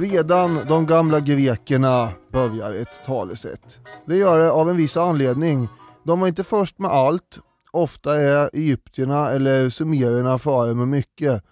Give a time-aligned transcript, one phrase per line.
[0.00, 3.78] Redan de gamla grekerna börjar ett talesätt.
[4.06, 5.68] Det gör det av en viss anledning.
[6.04, 7.38] De var inte först med allt.
[7.70, 11.42] Ofta är egyptierna eller sumerierna före med mycket.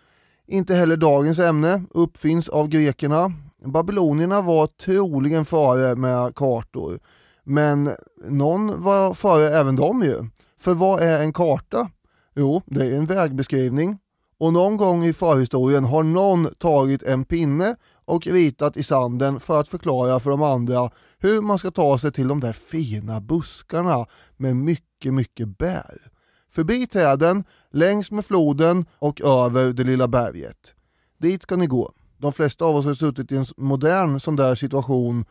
[0.47, 3.33] Inte heller dagens ämne uppfinns av grekerna.
[3.65, 6.99] Babylonierna var troligen före med kartor.
[7.45, 7.91] Men
[8.29, 10.17] någon var före även de ju.
[10.61, 11.91] För vad är en karta?
[12.37, 13.99] Jo, det är en vägbeskrivning.
[14.41, 17.77] Och någon gång i förhistorien har någon tagit en pinne
[18.09, 22.13] och ritat i sanden för att förklara för de andra hur man ska ta sig
[22.13, 26.11] till de där fina buskarna med mycket, mycket bär.
[26.51, 30.75] Förbi träden, längs med floden och över det lilla berget.
[31.19, 31.93] Dit ska ni gå.
[32.19, 35.25] De flesta av oss har suttit i en modern sån där situation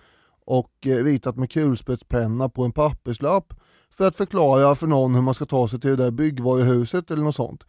[0.46, 3.54] och eh, ritat med kulspetspenna på en papperslapp
[3.92, 7.24] för att förklara för någon hur man ska ta sig till det där byggvaruhuset eller
[7.24, 7.64] något sånt.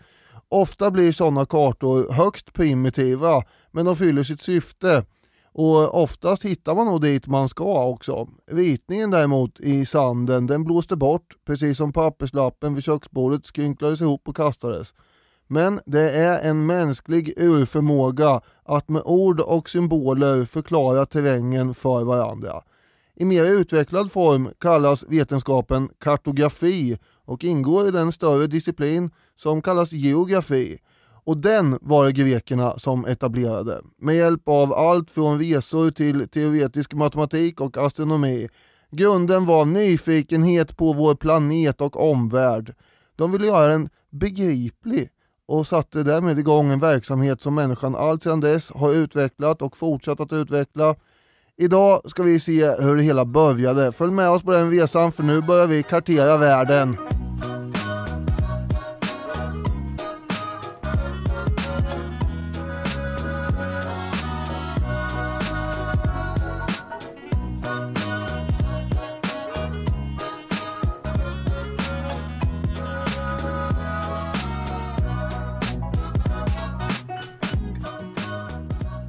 [0.51, 3.43] Ofta blir sådana kartor högst primitiva,
[3.79, 5.05] men de fyller sitt syfte.
[5.53, 8.29] Och oftast hittar man nog dit man ska också.
[8.51, 14.37] Ritningen däremot i sanden, den blåste bort, precis som papperslappen vid köksbordet skrynklades ihop och
[14.37, 14.95] kastades.
[15.47, 22.63] Men det är en mänsklig urförmåga att med ord och symboler förklara terrängen för varandra.
[23.15, 29.93] I mer utvecklad form kallas vetenskapen kartografi och ingår i den större disciplin som kallas
[29.93, 30.79] geografi.
[31.29, 36.95] Och den var det grekerna som etablerade, med hjälp av allt från resor till teoretisk
[36.95, 38.49] matematik och astronomi.
[38.91, 42.75] Grunden var nyfikenhet på vår planet och omvärld.
[43.17, 45.09] De ville göra den begriplig
[45.49, 50.33] och satte därmed igång en verksamhet som människan alltsedan dess har utvecklat och fortsatt att
[50.33, 50.95] utveckla.
[51.57, 53.93] Idag ska vi se hur det hela började.
[53.93, 56.97] Följ med oss på den resan för nu börjar vi kartera världen.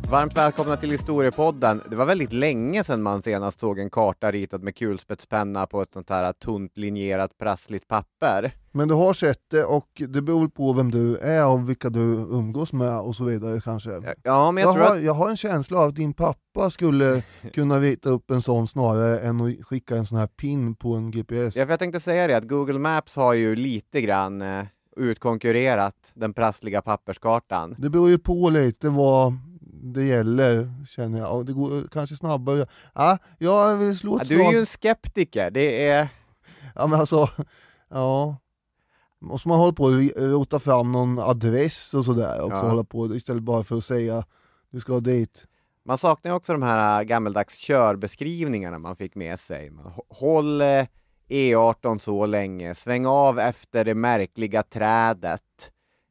[0.10, 1.82] Varmt välkomna till Historiepodden.
[1.90, 5.94] Det var väldigt länge sedan man senast såg en karta ritad med kulspetspenna på ett
[5.94, 8.52] sånt här tunt linjerat prassligt papper.
[8.72, 12.02] Men du har sett det och det beror på vem du är och vilka du
[12.14, 13.90] umgås med och så vidare kanske.
[14.24, 15.04] Ja, men jag, Jag, tror har, att...
[15.04, 19.20] jag har en känsla av att din pappa skulle kunna rita upp en sån snarare
[19.20, 21.56] än att skicka en sån här pin på en GPS.
[21.56, 24.64] Ja, för jag tänkte säga det, att Google Maps har ju lite grann eh,
[24.98, 27.76] utkonkurrerat den prassliga papperskartan.
[27.78, 29.34] Det beror ju på lite vad
[29.82, 31.36] det gäller känner jag.
[31.38, 32.68] Och det går kanske snabbare.
[32.96, 36.08] Ja, jag vill slå Ja, ett du är ju en skeptiker, det är...
[36.76, 37.30] Ja men alltså,
[37.90, 38.38] ja.
[39.22, 42.70] Måste man hålla på och rota fram någon adress och sådär också, Ja.
[42.70, 44.24] hålla på istället bara för att säga
[44.72, 45.46] du ska dit.
[45.86, 49.70] Man saknar ju också de här äh, gammeldags körbeskrivningarna man fick med sig.
[49.70, 50.86] Man, Håll eh,
[51.30, 55.42] E18 så länge, sväng av efter det märkliga trädet.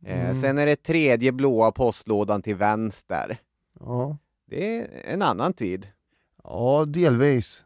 [0.07, 0.41] Eh, Mm.
[0.41, 3.39] Sen är det tredje blåa postlådan till vänster.
[3.81, 4.19] Ja,
[4.51, 5.87] Det är en annan tid.
[6.45, 7.65] ja delvis.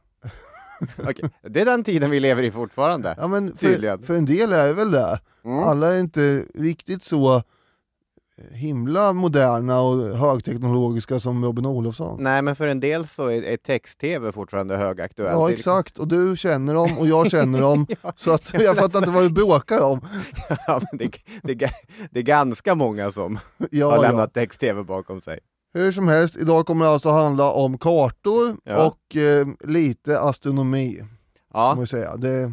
[0.98, 3.14] Okej, Det är den tiden vi lever i fortfarande.
[3.18, 5.20] Ja, men för, för en del är det väl det.
[5.44, 5.58] Mm.
[5.58, 7.42] Alla är inte riktigt så
[8.50, 12.22] himla moderna och högteknologiska som Robin Olofsson.
[12.22, 15.32] Nej, men för en del så är, är text-tv fortfarande högaktuellt.
[15.32, 17.86] Ja exakt, och du känner dem och jag känner dem,
[18.16, 20.00] så att jag fattar inte vad du bråkar om.
[20.66, 21.10] ja, men det,
[21.42, 21.70] det,
[22.10, 24.00] det är ganska många som har Ja, ja.
[24.02, 25.38] lämnat text-tv bakom sig.
[25.74, 28.86] Hur som helst, idag kommer det alltså handla om kartor Ja.
[28.86, 31.02] och eh, lite astronomi,
[31.52, 32.16] Ja, man säga.
[32.16, 32.52] Det,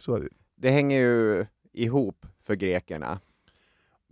[0.00, 0.28] så är det.
[0.56, 3.18] det hänger ju ihop för grekerna.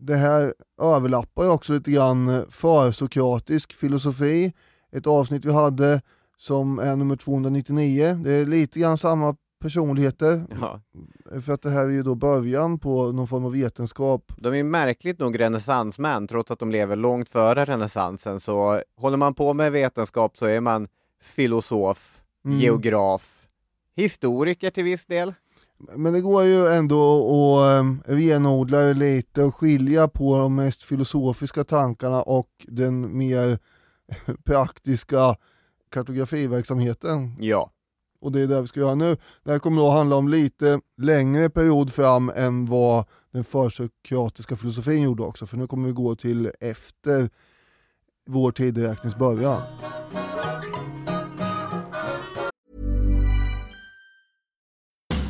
[0.01, 4.53] det här överlappar ju också lite grann försokratisk filosofi,
[4.93, 6.03] ett avsnitt vi hade
[6.39, 8.21] som är nummer 299.
[8.25, 10.81] Det är lite grann samma personligheter, Ja.
[11.41, 14.33] för att det här är ju då början på någon form av vetenskap.
[14.39, 18.41] De är märkligt nog renässansmän, trots att de lever långt före renässansen.
[18.41, 20.89] Så håller man på med vetenskap så är man
[21.23, 22.61] filosof, Mm.
[22.61, 23.47] geograf,
[23.97, 25.35] historiker till viss del.
[25.97, 31.65] Men det går ju ändå att um, renodla lite och skilja på de mest filosofiska
[31.65, 33.59] tankarna och den mer
[34.45, 35.37] praktiska
[35.91, 37.37] kartografiverksamheten.
[37.39, 37.71] Ja.
[38.25, 39.17] Och det är det vi ska göra nu.
[39.43, 45.03] Det här kommer då handla om lite längre period fram än vad den försokratiska filosofin
[45.03, 47.31] gjorde också, för nu kommer vi gå till efter
[48.27, 49.63] vår tideräknings början.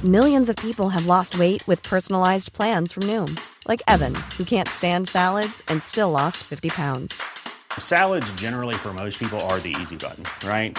[0.03, 3.37] Millions of people have lost weight with personalized plans from Noom,
[3.69, 7.15] like Evan, who can't stand salads and still lost 50 pounds.
[7.79, 10.79] Salads, generally, for most people, are the easy button, right?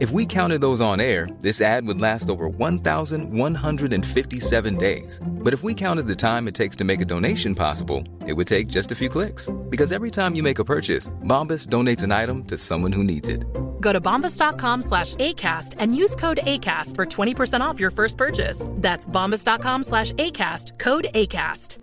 [0.00, 5.20] If we counted those on air, this ad would last over 1,157 days.
[5.26, 8.46] But if we counted the time it takes to make a donation possible, it would
[8.46, 9.50] take just a few clicks.
[9.68, 13.28] Because every time you make a purchase, Bombas donates an item to someone who needs
[13.28, 13.44] it.
[13.80, 18.68] Go to bombas.com slash ACAST and use code ACAST for 20% off your first purchase.
[18.74, 21.78] That's bombas.com slash ACAST, code ACAST.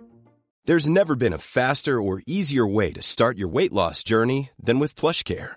[0.64, 4.78] There's never been a faster or easier way to start your weight loss journey than
[4.78, 5.56] with PlushCare.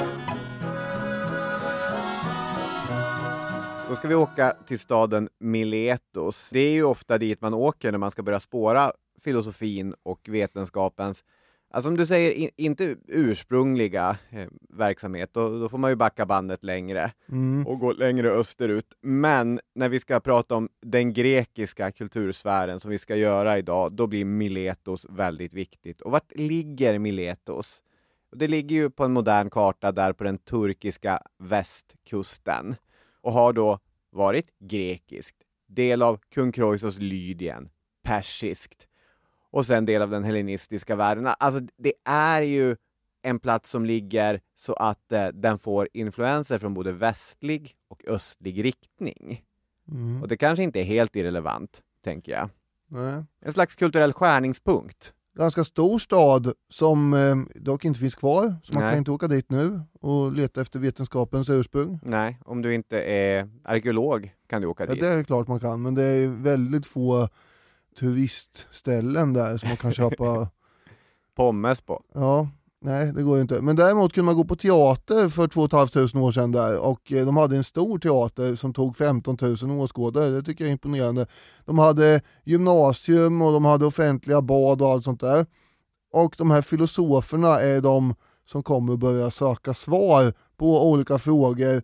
[3.91, 6.49] Då ska vi åka till staden Miletos.
[6.49, 8.91] Det är ju ofta dit man åker när man ska börja spåra
[9.23, 11.23] filosofin och vetenskapens,
[11.71, 16.25] alltså som du säger, in, inte ursprungliga eh, verksamhet, då, då får man ju backa
[16.25, 17.11] bandet längre
[17.65, 18.93] och gå längre österut.
[19.01, 24.07] Men när vi ska prata om den grekiska kultursfären som vi ska göra idag, då
[24.07, 26.01] blir Miletos väldigt viktigt.
[26.01, 27.81] Och vart ligger Miletos?
[28.35, 32.75] Det ligger ju på en modern karta där på den turkiska västkusten
[33.21, 33.79] och har då
[34.09, 35.37] varit grekiskt,
[35.67, 37.69] del av kung Kroisos Lydien,
[38.03, 38.87] persiskt
[39.51, 41.29] och sen del av den hellenistiska världen.
[41.39, 42.75] Alltså det är ju
[43.21, 48.63] en plats som ligger så att eh, den får influenser från både västlig och östlig
[48.63, 49.43] riktning.
[50.21, 52.49] Och det kanske inte är helt irrelevant, tänker jag.
[52.87, 53.23] Nej.
[53.39, 55.13] En slags kulturell skärningspunkt.
[55.35, 58.91] Ganska stor stad som eh, dock inte finns kvar, så man Nej.
[58.91, 61.99] kan inte åka dit nu och leta efter vetenskapens ursprung.
[62.03, 65.01] Nej, om du inte är arkeolog kan du åka Ja, dit.
[65.01, 67.29] det är klart man kan, men det är väldigt få
[67.99, 70.49] turistställen där som man kan köpa.
[71.35, 72.03] Pommes på.
[72.13, 72.47] Ja,
[72.81, 73.61] nej det går ju inte.
[73.61, 77.25] Men däremot kunde man gå på teater för 2 500 år sedan där och eh,
[77.25, 80.29] de hade en stor teater som tog 15 000 åskådare.
[80.29, 81.27] Det tycker jag är imponerande.
[81.65, 85.45] De hade gymnasium och de hade offentliga bad och allt sånt där.
[86.13, 91.81] Och de här filosoferna är de som kommer börja söka svar på olika frågor.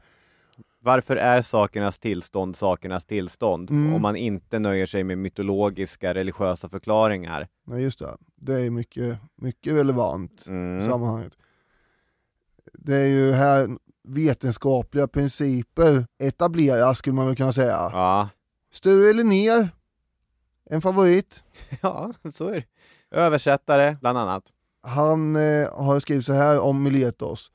[0.88, 3.94] Varför är sakernas tillstånd sakernas tillstånd Mm.
[3.94, 7.48] om man inte nöjer sig med mytologiska religiösa förklaringar?
[7.68, 10.89] Nej just det, det är mycket, mycket relevant i Mm.
[10.89, 11.34] sammanhanget.
[12.74, 13.69] Det är ju här
[14.07, 17.90] vetenskapliga principer etableras skulle man väl kunna säga.
[17.94, 18.30] Ja.
[18.72, 19.69] Sture Linnér,
[20.69, 21.44] en favorit.
[21.81, 22.66] ja, så är det.
[23.18, 24.44] Översättare, bland annat.
[24.81, 27.51] Han eh, har skrivit så här om Miletos.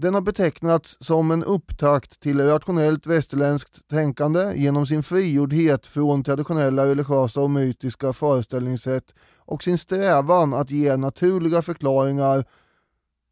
[0.00, 6.86] Den har betecknats som en upptakt till rationellt västerländskt tänkande genom sin frigjordhet från traditionella
[6.86, 12.44] religiösa och mytiska föreställningssätt och sin strävan att ge naturliga förklaringar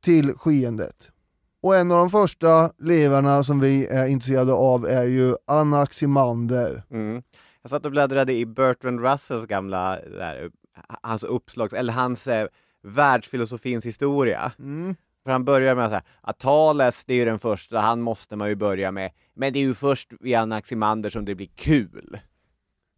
[0.04, 1.10] till skeendet.
[1.62, 6.82] Och en av de första levarna som vi är intresserade av är ju Anaximander.
[6.90, 7.22] Mm.
[7.62, 10.50] Jag satt och bläddrade i Bertrand Russells gamla, där,
[11.02, 12.48] hans uppslag, eller hans eh,
[12.82, 14.52] världsfilosofins historia.
[14.58, 14.96] Mm.
[15.28, 18.36] För han börjar med att säga att Thales, det är ju den första, han måste
[18.36, 19.10] man ju börja med.
[19.34, 22.18] Men det är ju först vid Anaximander som det blir kul.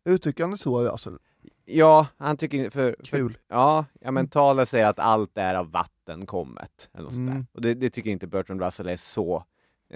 [0.04, 1.18] Uttryckande så alltså.
[1.64, 2.70] Ja, han tycker...
[2.70, 3.32] För, Kul.
[3.32, 6.90] För, ja, ja, men Thales säger att allt är av vatten kommet.
[6.94, 7.12] Eller något.
[7.12, 7.46] Mm.
[7.52, 9.44] Och det, det tycker inte Bertrand Russell är så,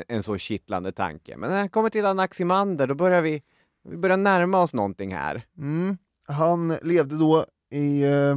[0.09, 1.37] en så kittlande tanke.
[1.37, 3.43] Men när han kommer till Anaximander, då börjar vi,
[3.89, 5.43] vi börjar närma oss någonting här.
[5.59, 5.99] Mm.
[6.27, 8.37] Han levde då i eh,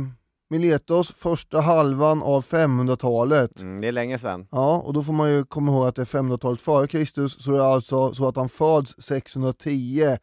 [0.50, 3.62] Miletos första halvan av 500-talet.
[3.62, 4.48] Mm, det är länge sedan.
[4.52, 7.52] Ja, och då får man ju komma ihåg att det är 500-talet före Kristus, så
[7.52, 10.18] det är alltså så att han föds 610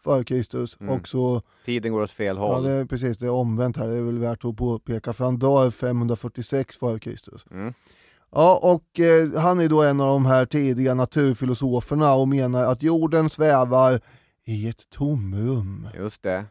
[0.00, 0.94] före Kristus Mm.
[0.94, 2.62] och så, Tiden går åt fel ja håll.
[2.64, 5.38] det är precis det är omvänt här, det är väl värt att påpeka för han
[5.38, 7.44] dör 546 före Kristus.
[7.50, 7.74] Mm.
[8.30, 12.82] Ja, och eh, han är då en av de här tidiga naturfilosoferna och menar att
[12.82, 14.00] jorden svävar
[14.44, 15.88] i ett tomrum.
[15.94, 16.44] Just det.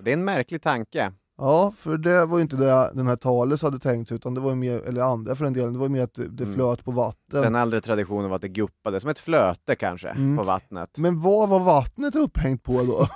[0.00, 1.12] Det är en märklig tanke.
[1.42, 4.40] Ja, för det var ju inte det den här Thales hade tänkt sig, utan det
[4.40, 6.44] var ju mer, eller andra för den delen, det var ju mer att det, det
[6.44, 6.54] Mm.
[6.54, 7.42] flöt på vatten.
[7.42, 10.36] Den äldre traditionen var att det guppade, som ett flöte kanske, Mm.
[10.36, 10.98] på vattnet.
[10.98, 13.06] Men vad var vattnet upphängt på då?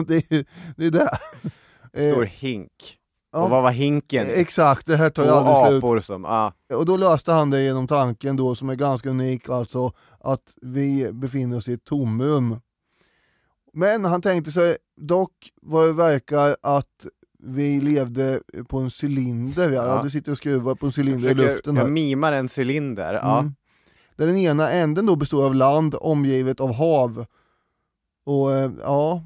[0.08, 0.44] det är ju
[0.76, 0.86] det.
[0.86, 2.12] Är det.
[2.12, 2.96] Stor Eh, hink.
[3.32, 4.26] ja, Och vad var hinken?
[4.30, 5.84] Exakt, det här tar ju aldrig slut.
[5.84, 6.52] apor som, ja.
[6.74, 11.12] Och då löste han det genom tanken då, som är ganska unik, alltså att vi
[11.12, 12.60] befinner oss i ett tomrum.
[13.72, 17.06] Men han tänkte sig dock vad det verkar att
[17.46, 20.00] vi levde på en cylinder, ja.
[20.04, 21.90] Du sitter och skruvar på en cylinder i Försöker- luften jag här.
[21.90, 23.38] mimar en cylinder, ja.
[23.38, 23.54] Mm.
[24.16, 27.24] Där den ena änden då består av land omgivet av hav.
[28.26, 29.22] Och eh, ja,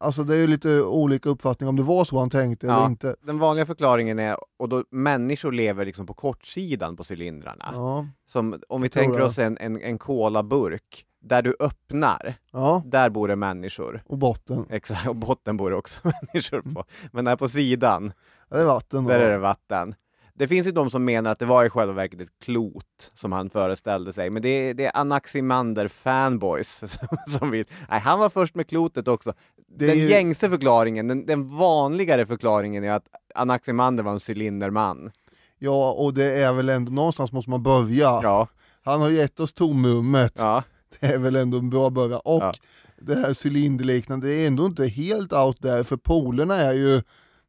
[0.00, 2.86] alltså det är ju lite olika uppfattningar om det var så han tänkte eller Ja.
[2.86, 3.16] inte.
[3.22, 7.64] Den vanliga förklaringen är, och då människor lever liksom på kortsidan på cylindrarna.
[7.72, 9.24] Ja, Som om vi tänker det.
[9.24, 14.02] oss en, en, en kolaburk, där du öppnar, ja, där bor det människor.
[14.06, 14.66] och botten.
[14.70, 16.00] Exakt, och botten bor det också
[16.32, 16.84] människor på.
[17.12, 18.12] Men där på sidan,
[18.50, 19.04] Ja, det är vatten.
[19.04, 19.26] där ja.
[19.26, 19.94] är det vatten.
[20.34, 23.32] Det finns ju de som menar att det var i själva verket ett klot som
[23.32, 27.64] han föreställde sig, men det är, det är Anaximander fanboys som, som vill...
[27.90, 29.32] Nej, han var först med klotet också.
[29.68, 35.10] Det den ju- gängse förklaringen, den, den vanligare förklaringen är att Anaximander var en cylinderman.
[35.58, 38.20] Ja, och det är väl ändå någonstans måste man börja.
[38.22, 38.48] Ja,
[38.84, 40.62] Han har gett oss tomrummet, ja,
[41.02, 42.20] är väl ändå en bra början.
[42.24, 42.52] Och Ja.
[43.00, 47.02] det här cylinderliknande, det är ändå inte helt out där, för polerna är ju,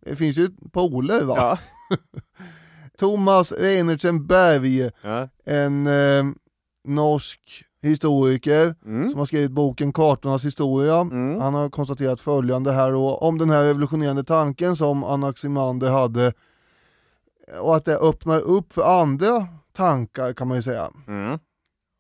[0.06, 1.36] det finns ju poler va?
[1.38, 1.58] ja.
[2.98, 5.30] Thomas Reinertsen Berg, ja.
[5.46, 6.24] en eh,
[6.88, 7.40] norsk
[7.82, 9.10] historiker Mm.
[9.10, 11.00] som har skrivit boken Kartornas historia.
[11.00, 11.42] Mm.
[11.42, 16.34] Han har konstaterat följande här då, om den här revolutionerande tanken som Anaximander hade
[17.62, 20.88] och att det öppnar upp för andra tankar kan man ju säga.
[21.08, 21.40] Mm.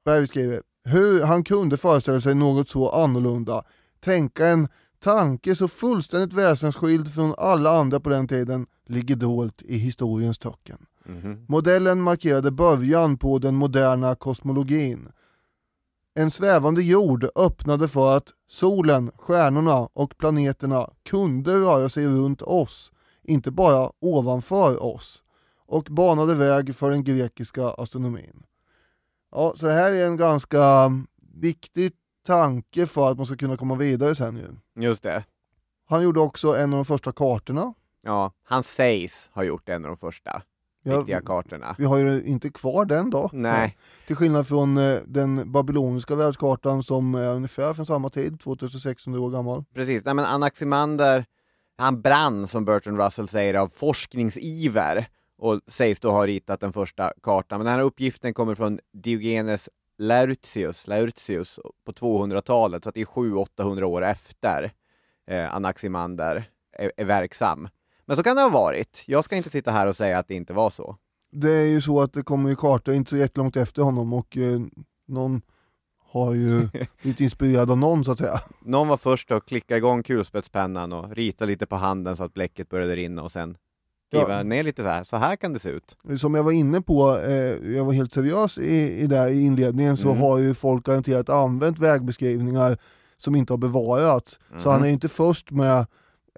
[0.06, 3.64] Berg skriver, hur han kunde föreställa sig något så annorlunda,
[4.00, 4.68] tänka en
[5.04, 10.86] tanke så fullständigt väsensskild från alla andra på den tiden, ligger dolt i historiens töcken.
[11.06, 11.46] Mhm.
[11.48, 15.12] Modellen markerade början på den moderna kosmologin.
[16.16, 22.92] En svävande jord öppnade för att solen, stjärnorna och planeterna kunde röra sig runt oss,
[23.24, 25.24] inte bara ovanför oss,
[25.68, 28.44] och banade väg för den grekiska astronomin.
[29.36, 30.92] Ja, så det här är en ganska
[31.34, 31.92] viktig
[32.26, 34.84] tanke för att man ska kunna komma vidare sen ju.
[34.84, 35.24] Just det.
[35.86, 37.74] Han gjorde också en av de första kartorna.
[38.02, 40.42] Ja, han sägs ha gjort en av de första
[40.84, 41.76] Ja, riktiga kartorna.
[41.78, 43.30] Vi har ju inte kvar den då.
[43.34, 43.78] Nej.
[44.08, 49.30] Till skillnad från eh, den babyloniska världskartan som är ungefär från samma tid, 2600 år
[49.30, 49.64] gammal.
[49.74, 51.26] Precis, nej men Anaximander,
[51.78, 55.08] han brann som Bertrand Russell säger av forskningsiver
[55.44, 57.60] och sägs då ha ritat den första kartan.
[57.60, 63.06] Men den här uppgiften kommer från Diogenes Laertius, Laertius på 200-talet, så att det är
[63.06, 64.72] 700-800 år efter
[65.28, 66.44] eh, Anaximander
[66.78, 67.70] är, är verksam.
[68.06, 69.04] Men så kan det ha varit.
[69.08, 70.98] Jag ska inte sitta här och säga att det inte var så.
[71.32, 74.38] Det är ju så att det kommer ju kartor inte så jättelångt efter honom och
[74.38, 74.62] eh,
[75.08, 75.42] någon
[76.12, 76.70] har ju
[77.02, 78.40] blivit inspirerad av någon så att säga.
[78.60, 82.70] Någon var först att klicka igång kulspetspennan och rita lite på handen så att bläcket
[82.70, 83.58] började rinna och sen
[84.22, 84.44] skriva Ja.
[84.44, 85.04] ner lite så här.
[85.04, 85.98] Så här kan det se ut.
[86.20, 89.98] Som jag var inne på, eh, jag var helt seriös i, i, där, i inledningen,
[89.98, 90.22] så Mm.
[90.22, 92.78] har ju folk garanterat använt vägbeskrivningar
[93.18, 94.40] som inte har bevarats.
[94.60, 94.72] Så Mhm.
[94.72, 95.86] han är inte först med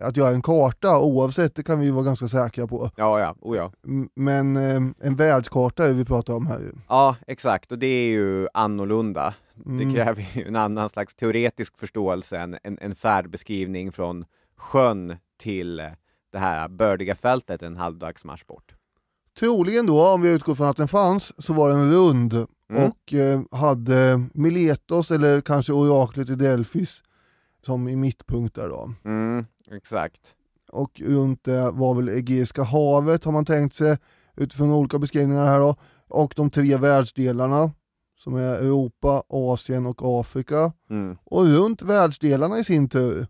[0.02, 2.92] att göra en karta oavsett, det kan vi vara ganska säkra på.
[2.96, 3.72] Ja, ja, oh ja.
[4.16, 6.72] Men eh, en världskart är det vi pratar om här ju.
[6.88, 7.72] Ja, exakt.
[7.72, 9.34] Och det är ju annorlunda.
[9.66, 9.78] Mm.
[9.88, 14.26] Det kräver ju en annan slags teoretisk förståelse än en, en färdbeskrivning från
[14.58, 15.82] sjön till
[16.36, 18.76] det här bördiga fältet en halvdags marsch bort.
[19.40, 22.84] Troligen då, om vi utgår från att den fanns, så var den rund Mm.
[22.84, 27.04] och eh, hade Miletos eller kanske oraklet i Delfis
[27.66, 28.92] som i mittpunkt där då.
[29.06, 30.36] Mm, exakt.
[30.72, 33.98] Och runt det var väl Egeiska havet har man tänkt sig
[34.38, 35.76] utifrån olika beskrivningar här då.
[36.08, 37.72] Och de tre världsdelarna
[38.18, 40.74] som är Europa, Asien och Afrika.
[40.90, 41.18] Mm.
[41.24, 43.28] Och runt världsdelarna i sin tur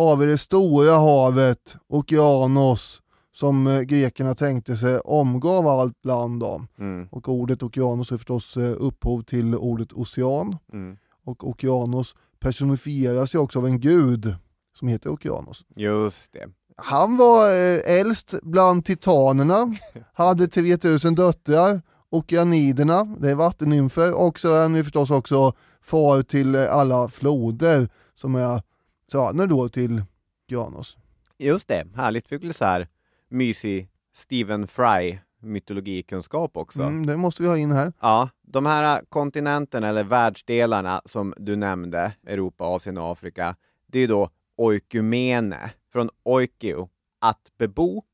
[0.00, 3.02] har vi det stora havet, Okeanos,
[3.32, 6.62] som eh, grekerna tänkte sig omgav allt land då.
[6.78, 7.08] Mm.
[7.10, 10.56] Och ordet Okeanos är förstås eh, upphov till ordet ocean.
[10.72, 10.96] Mm.
[11.24, 14.34] Och Okeanos personifieras ju också av en gud
[14.78, 15.64] som heter Okeanos.
[15.76, 16.48] Just det.
[16.76, 19.74] Han var eh, äldst bland titanerna,
[20.14, 25.52] hade 3000 döttrar, Okeaniderna, det är vattennymfer, och så är han ju förstås också
[25.82, 28.62] far till alla floder som är
[29.10, 30.02] söner då till
[30.46, 30.96] Okeanos.
[31.38, 31.86] Just det.
[31.96, 32.28] Härligt.
[32.28, 32.88] Fick lite så här
[33.28, 36.82] mysig Stephen Fry mytologikunskap också.
[36.82, 37.92] Mm, det måste vi ha in här.
[38.00, 44.08] Ja, de här kontinenterna eller världsdelarna som du nämnde, Europa, Asien och Afrika, det är
[44.08, 46.88] då oikumene, från oikio,
[47.20, 48.04] att bebo.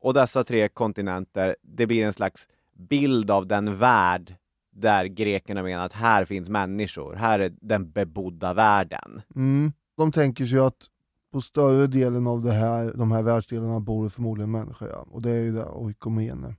[0.00, 4.34] Och dessa tre kontinenter, det blir en slags bild av den värld
[4.72, 9.22] där grekerna menar att här finns människor, här är den bebodda världen.
[9.36, 9.72] Mm.
[9.96, 10.88] De tänker sig att
[11.32, 15.06] på större delen av det här, de här världsdelarna bor det förmodligen människor, ja.
[15.10, 16.54] och det är ju det oikomene.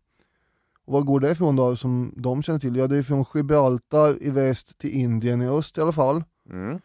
[0.85, 2.75] Och var går det ifrån då, som de känner till?
[2.75, 6.23] Ja, det är från Gibraltar i väst till Indien i öst i alla fall.
[6.49, 6.79] Mm.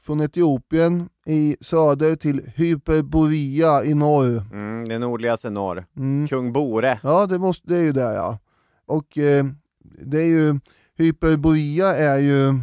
[0.00, 4.52] Från Etiopien i söder till Hyperborea i norr.
[4.52, 5.84] Mm, det nordligaste norr.
[5.96, 6.28] Mm.
[6.28, 7.00] Kung Bore.
[7.02, 8.38] Ja, det, måste, det är ju det ja.
[8.86, 9.44] Och eh,
[10.04, 10.60] det är ju,
[10.96, 12.54] Hyperborea är ju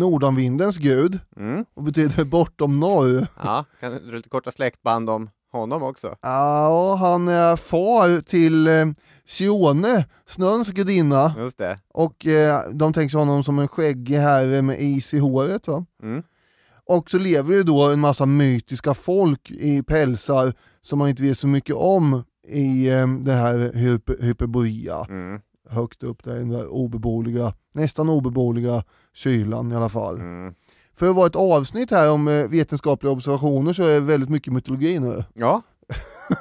[0.00, 1.64] nordanvindens gud Mm.
[1.74, 3.26] och betyder bortom norr.
[3.42, 6.16] Ja, kan du lite korta släktband om honom också?
[6.22, 8.86] Ja, han är far till eh,
[9.26, 11.78] Sione, snöns gudinna, Just det.
[11.94, 15.66] och eh, de tänker sig honom som en skäggig herre med is i håret.
[15.68, 15.84] Va?
[16.02, 16.22] Mm.
[16.86, 21.38] Och så lever ju då en massa mytiska folk i pälsar som man inte vet
[21.38, 25.06] så mycket om i eh, det här hyper, Hyperborea.
[25.08, 25.40] Mm.
[25.68, 30.16] Högt upp där i den där obeboeliga, nästan obeboeliga kylan i alla fall.
[30.16, 30.54] Mm.
[30.96, 34.52] För att vara ett avsnitt här om eh, vetenskapliga observationer så är det väldigt mycket
[34.52, 35.24] mytologi nu.
[35.34, 35.62] Ja,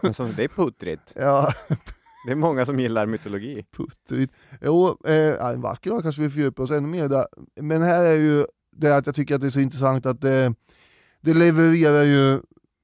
[0.03, 1.13] alltså, det är puttrigt.
[1.15, 1.53] Ja,
[2.25, 3.63] Det är många som gillar mytologi.
[3.77, 4.33] puttrigt.
[4.61, 7.25] Jo, eh, en vacker dag kanske vi fördjupar oss ännu mer där.
[7.61, 10.53] Men här är ju det att jag tycker att det är så intressant att det,
[11.21, 12.39] det levererar ju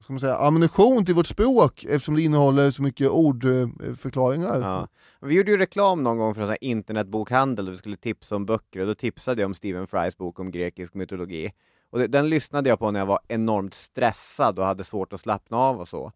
[0.06, 4.62] ska man säga, ammunition till vårt språk eftersom det innehåller så mycket ordförklaringar.
[4.62, 4.88] Ja.
[5.22, 8.36] Vi gjorde ju reklam någon gång för en sån här internetbokhandel där vi skulle tipsa
[8.36, 11.52] om böcker och då tipsade jag om Stephen Frys bok om grekisk mytologi.
[11.90, 15.20] Och det, den lyssnade jag på när jag var enormt stressad och hade svårt att
[15.20, 16.12] slappna av och så.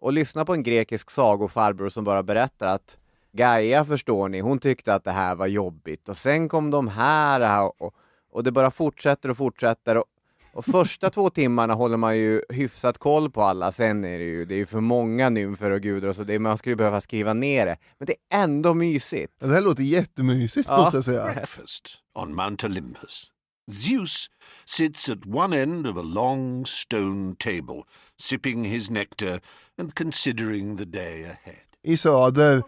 [0.00, 2.96] Och lyssna på en grekisk sagofarbror som bara berättar att
[3.32, 7.70] Gaia förstår ni, hon tyckte att det här var jobbigt och sen kom de här
[7.78, 7.94] och,
[8.30, 10.04] och det bara fortsätter och fortsätter och,
[10.54, 14.44] och första två timmarna håller man ju hyfsat koll på alla, sen är det ju,
[14.44, 17.32] det är ju för många nymfer och gudar och så, det, man skulle behöva skriva
[17.34, 17.76] ner det.
[17.98, 19.32] Men det är ändå mysigt.
[19.40, 20.76] Det här låter jättemysigt Ja.
[20.76, 21.24] måste jag säga.
[21.24, 23.30] breakfast on Mount Olympus.
[23.72, 24.30] Zeus
[24.66, 27.82] sits at one end of a long stone table,
[28.20, 29.40] sipping his nectar
[29.80, 31.56] and considering the day ahead.
[31.82, 32.62] I söder,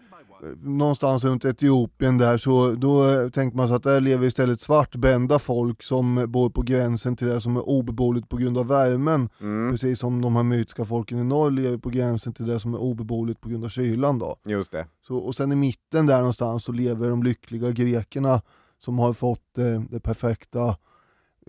[0.61, 5.83] någonstans runt Etiopien där, så då tänker man sig att där lever istället svartbända folk
[5.83, 9.29] som bor på gränsen till det som är obeboeligt på grund av värmen.
[9.41, 12.73] Mm, Precis som de här mytiska folken i norr lever på gränsen till det som
[12.73, 14.35] är obeboeligt på grund av kylan då.
[14.45, 14.87] just det.
[15.07, 18.41] Så, och sen i mitten där någonstans så lever de lyckliga grekerna
[18.79, 20.75] som har fått eh, det perfekta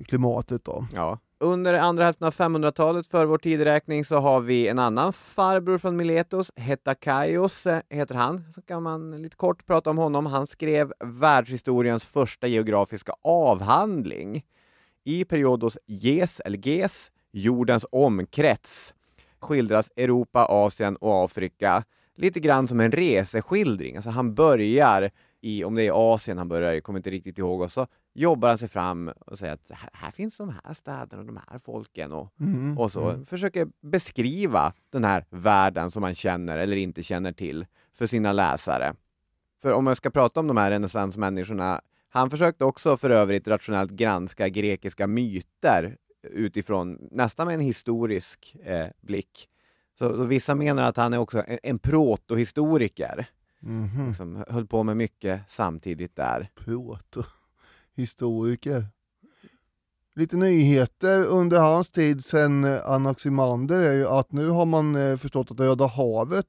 [0.07, 0.87] klimatet då.
[0.94, 1.18] Ja.
[1.40, 5.96] Under andra hälften av 500-talet för vår tideräkning så har vi en annan farbror från
[5.96, 8.53] Miletos, Hetakaios heter han.
[8.53, 10.27] Så kan man lite kort prata om honom.
[10.27, 14.44] Han skrev världshistoriens första geografiska avhandling
[15.05, 18.94] i periodos GES, eller GES, jordens omkrets,
[19.40, 21.85] skildras Europa, Asien och Afrika
[22.16, 23.96] lite grann som en reseskildring.
[23.96, 27.61] Alltså han börjar i, om det är Asien han börjar, jag kommer inte riktigt ihåg,
[27.61, 27.87] och så
[28.20, 31.59] jobbar han sig fram och säger att här, finns de här städerna och de här
[31.59, 32.78] folken och, Mm.
[32.78, 38.07] och så försöker beskriva den här världen som man känner eller inte känner till för
[38.07, 38.94] sina läsare.
[39.62, 43.90] För om jag ska prata om de här renässansmänniskorna, han försökte också för övrigt rationellt
[43.90, 49.48] granska grekiska myter utifrån nästan med en historisk eh, blick.
[49.98, 53.26] Så, så vissa menar att han är också en, en protohistoriker
[53.61, 54.14] Mhm.
[54.14, 56.48] som höll på med mycket samtidigt där.
[56.54, 57.22] Proto.
[57.98, 58.87] Historiker.
[60.16, 65.16] Lite nyheter under hans tid sen eh, Anaximander är ju att nu har man eh,
[65.16, 66.46] förstått att Röda havet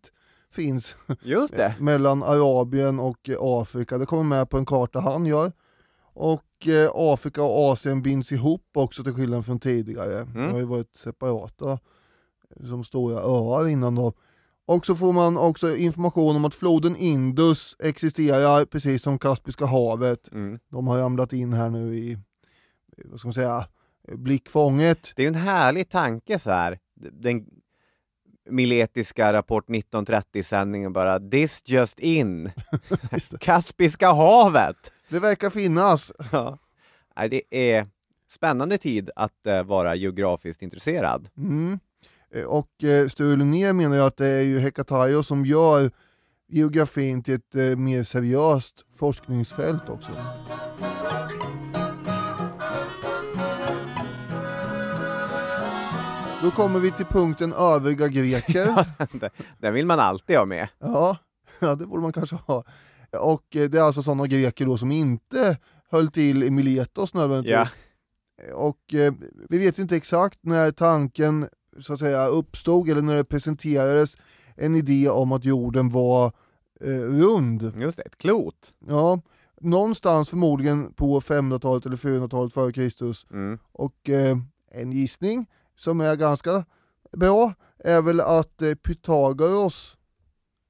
[0.52, 1.76] finns Just det!
[1.80, 3.98] mellan Arabien och eh, Afrika.
[3.98, 5.52] Det kommer med på en karta han gör.
[6.14, 10.26] Och eh, Afrika och Asien binds ihop också till skillnad från tidigare.
[10.34, 11.80] Det har ju varit separata
[12.68, 14.14] som stora öar innan då.
[14.70, 20.32] Och så får man också information om att floden Indus existerar precis som Kaspiska havet.
[20.32, 20.60] Mm.
[20.72, 22.18] De har ramlat in här nu i, eh,
[23.06, 23.68] vad ska man säga,
[24.08, 25.12] blickfånget.
[25.16, 26.80] Det är ju en härlig tanke så här.
[26.96, 27.46] Den
[28.50, 32.52] miletiska Rapport 1930-sändningen bara “This just in”.
[33.40, 34.92] Kaspiska havet!
[35.10, 36.12] Det verkar finnas.
[36.32, 36.58] Ja.
[37.30, 37.88] Det är
[38.30, 41.30] spännande tid att eh, vara geografiskt intresserad.
[41.38, 41.80] Mm.
[42.34, 45.92] Eh, Och eh, Sture Linnér menar ju att det är ju Hekatayo som gör
[46.48, 50.12] geografin till ett eh, mer seriöst forskningsfält också.
[56.44, 58.86] Då kommer vi till punkten övriga greker.
[59.62, 60.68] Den vill man alltid ha med.
[60.80, 61.18] Ja,
[61.60, 62.64] ja, det borde man kanske ha.
[63.20, 65.58] Och det är alltså sådana greker då som inte
[65.92, 67.70] höll till i Miletos nödvändigtvis.
[68.54, 69.14] Och eh,
[69.50, 71.48] vi vet ju inte exakt när tanken
[71.80, 74.18] så att säga uppstod eller när det presenterades.
[74.56, 76.26] en idé om att jorden var
[76.82, 77.74] eh, rund.
[77.82, 78.74] Just det, ett klot.
[78.88, 79.22] Ja,
[79.62, 83.26] någonstans förmodligen på 500-talet eller 400-talet före Kristus.
[83.32, 83.60] Mm.
[83.72, 84.38] Och eh,
[84.72, 85.46] en gissning
[85.78, 86.66] som är ganska
[87.18, 87.54] bra
[87.84, 89.98] är väl att eh, Pythagoras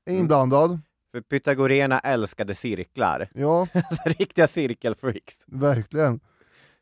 [0.06, 0.22] är Mm.
[0.22, 0.80] inblandad.
[1.12, 3.30] För pythagorerna älskade cirklar.
[3.34, 3.68] Ja,
[4.06, 5.36] Riktiga cirkelfreaks.
[5.48, 6.20] verkligen.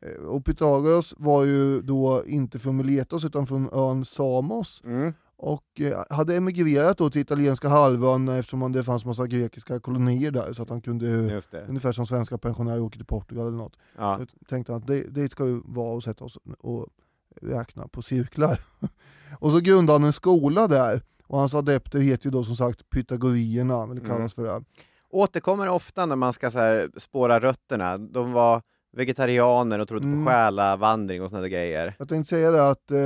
[0.02, 5.14] Eh, Och Pythagoras var ju då inte från Miletos utan från ön Samos Mm.
[5.36, 10.52] och eh, hade emigrerat då till italienska halvön eftersom det fanns massa grekiska kolonier där
[10.52, 11.06] så att han kunde,
[11.50, 11.66] det.
[11.68, 13.76] ungefär som svenska pensionärer åker till Portugal eller något.
[13.96, 14.18] Ja.
[14.18, 16.86] Jag tänkte att det, dit ska vi vara och sätta oss och
[17.42, 18.60] räkna på cirklar.
[19.40, 22.90] och så grundade han en skola där och hans adepter heter ju då som sagt
[22.90, 24.28] pythagorierna, eller kallas Mm.
[24.28, 24.64] för det.
[25.10, 27.96] Återkommer ofta när man ska så här, spåra rötterna.
[27.98, 30.24] De var vegetarianer och trodde Mm.
[30.24, 31.94] på själavandring och sådana där grejer.
[31.98, 33.00] Jag tänkte säga det att, eh,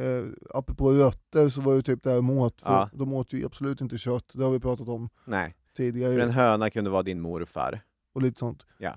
[0.00, 2.90] eh, apropå rötter så var det typ det här de åt, för Ja.
[2.92, 6.14] de åt ju absolut inte kött, det har vi pratat om Nej, tidigare.
[6.14, 7.80] för en höna kunde vara din morfar.
[8.14, 8.66] och lite sånt.
[8.78, 8.94] Ja.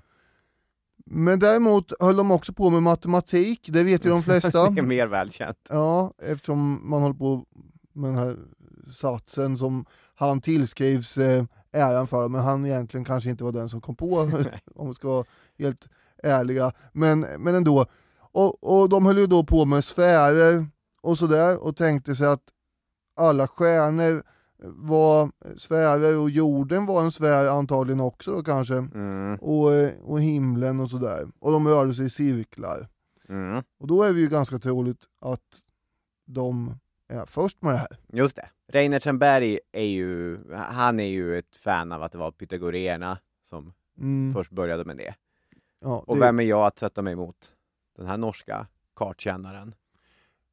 [1.06, 4.70] Men däremot höll de också på med matematik, det vet ju de flesta.
[4.70, 5.58] Det är mer välkänt.
[5.70, 7.44] Ja, eftersom man håller på
[7.92, 8.36] med den här
[8.92, 13.80] satsen som han tillskrivs eh, äran för, men han egentligen kanske inte var den som
[13.80, 14.30] kom på,
[14.74, 15.24] om vi ska vara
[15.58, 15.88] helt
[16.22, 16.72] ärliga.
[16.92, 17.86] Men, men ändå.
[18.32, 20.66] Och, och de höll ju då på med sfärer
[21.02, 22.42] och sådär och tänkte sig att
[23.16, 24.22] alla stjärnor
[24.62, 28.74] var sfärer och jorden var en sfär antagligen också då kanske.
[28.74, 29.34] Mm.
[29.34, 29.70] Och,
[30.02, 31.28] och himlen och sådär.
[31.38, 32.88] Och de rörde sig i cirklar.
[33.28, 33.62] Mm.
[33.80, 35.60] Och då är det ju ganska troligt att
[36.26, 36.74] de
[37.08, 37.98] är först med det här.
[38.12, 38.48] Just det.
[38.72, 43.72] Reiner Tjernberg är ju, han är ju ett fan av att det var pythagorerna som
[44.00, 45.14] Mm, först började med det.
[45.80, 47.52] Ja, Och det, vem är jag att sätta mig emot?
[47.96, 48.66] Den här norska
[48.96, 49.74] kartkännaren.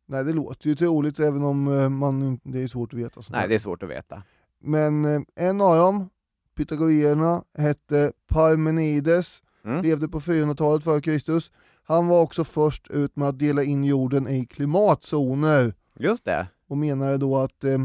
[0.06, 3.14] Nej, det låter ju troligt även om eh, man, det är svårt att veta.
[3.22, 4.24] sånt Nej, det är svårt att veta.
[4.60, 6.10] Men eh, en av dem,
[6.58, 9.82] pythagorierna, hette Parmenides, Mm.
[9.84, 11.52] levde på 400-talet före Kristus.
[11.84, 16.48] Han var också först ut med att dela in jorden i klimatzoner Just det.
[16.68, 17.78] och menade då att eh,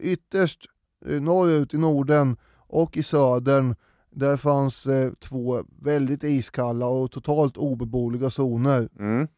[0.00, 0.66] ytterst
[1.06, 3.74] eh, norrut i Norden och i södern
[4.16, 8.88] där fanns eh, två väldigt iskalla och totalt obeboeliga zoner.
[8.98, 9.28] Mm.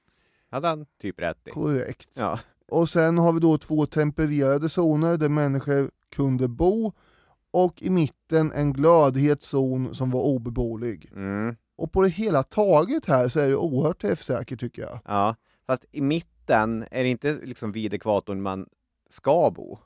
[0.50, 1.50] Hade han typ rätt i.
[1.50, 2.10] Korrekt.
[2.14, 2.38] Ja.
[2.68, 6.92] Och sen har vi då två tempererade zoner där människor kunde bo
[7.50, 11.10] och i mitten en glödhet zon som var obeboelig.
[11.14, 11.56] Mm.
[11.76, 15.00] Och på det hela taget här så är det oerhört träffsäkert tycker jag.
[15.04, 15.36] ja.
[15.66, 18.66] Fast i mitten är det inte liksom vid ekvatorn man
[19.10, 19.78] ska bo.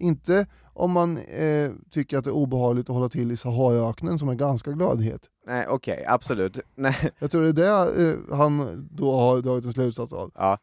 [0.00, 4.28] Inte om man eh, tycker att det är obehagligt att hålla till i Saharaöknen som
[4.28, 5.22] är ganska glödhet.
[5.46, 6.58] Nej, okej, absolut.
[6.74, 7.52] Nej, Jag tror det är
[7.92, 10.30] det eh, han då har dragit en slutsats av.
[10.34, 10.58] ja.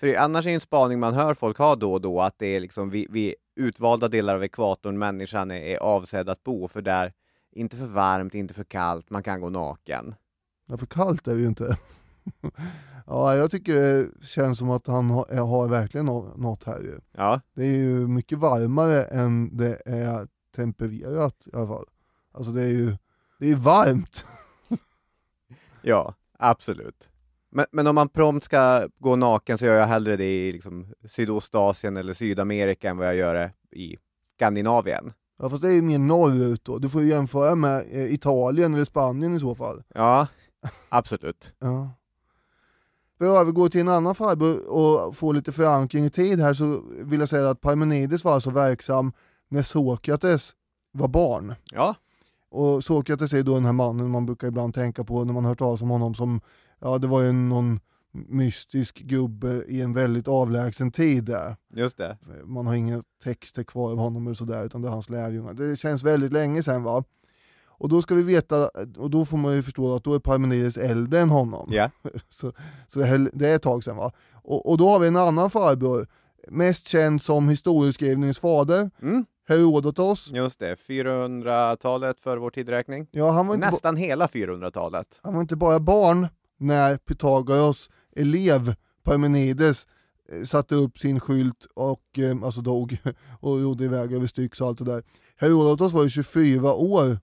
[0.00, 2.60] För annars är en spaning man hör folk ha då och då att det är
[2.60, 7.12] liksom vid, vid utvalda delar av ekvatorn människan är, är avsedd att bo, för där
[7.52, 10.14] inte för varmt, inte för kallt, man kan gå naken.
[10.66, 11.76] Ja, för kallt är det ju inte.
[13.06, 16.98] ja, jag tycker det känns som att han har, har verkligen nå- något här ju.
[17.12, 21.86] Ja, Det är ju mycket varmare än det är tempererat i alla fall.
[22.32, 22.96] Alltså det är ju
[23.38, 24.24] det är varmt.
[25.82, 27.10] ja, absolut.
[27.52, 30.86] Men, men om man prompt ska gå naken så gör jag hellre det i liksom
[31.04, 33.96] Sydostasien eller Sydamerika än vad jag gör det i
[34.36, 35.12] Skandinavien.
[35.38, 36.78] Ja, fast det är ju mer norrut då.
[36.78, 39.82] Du får ju jämföra med eh, Italien eller Spanien i så fall.
[39.94, 40.26] Ja,
[40.88, 41.54] absolut.
[41.58, 41.90] Ja.
[43.20, 46.82] För att övergå till en annan farbror och få lite förankring i tid här så
[47.04, 49.12] vill jag säga att Parmenides var alltså verksam
[49.48, 50.52] när Sokrates
[50.92, 51.54] var barn.
[51.70, 51.94] Ja,
[52.50, 55.54] Och Sokrates är då den här mannen man brukar ibland tänka på när man hör
[55.54, 56.40] talas om honom som,
[56.78, 57.80] ja det var ju någon
[58.12, 61.56] mystisk gubbe i en väldigt avlägsen tid där.
[61.74, 62.18] just det.
[62.44, 65.54] Man har inga texter kvar av honom eller sådär utan det är hans lärjungar.
[65.54, 67.04] Det känns väldigt länge sedan va.
[67.80, 70.76] Och då ska vi veta, och då får man ju förstå att då är Parmenides
[70.76, 71.68] äldre än honom.
[71.72, 71.90] Ja,
[72.30, 72.52] Så,
[72.88, 74.12] så det, här, det är ett tag sedan va.
[74.32, 76.06] Och, och då har vi en annan farbror,
[76.48, 80.30] mest känd som historieskrivningens fader, mm, Herodotos.
[80.32, 80.74] just det.
[80.74, 83.06] 400-talet för vår tidräkning.
[83.10, 85.20] Ja, han var Nästan hela 400-talet.
[85.22, 86.26] han var inte bara barn
[86.58, 89.86] när Pythagoras elev Parmenides
[90.32, 92.96] eh, satte upp sin skylt och eh, alltså dog
[93.40, 95.02] och rodde iväg över Styx och allt det där.
[95.36, 97.18] Herodotos var ju 24 år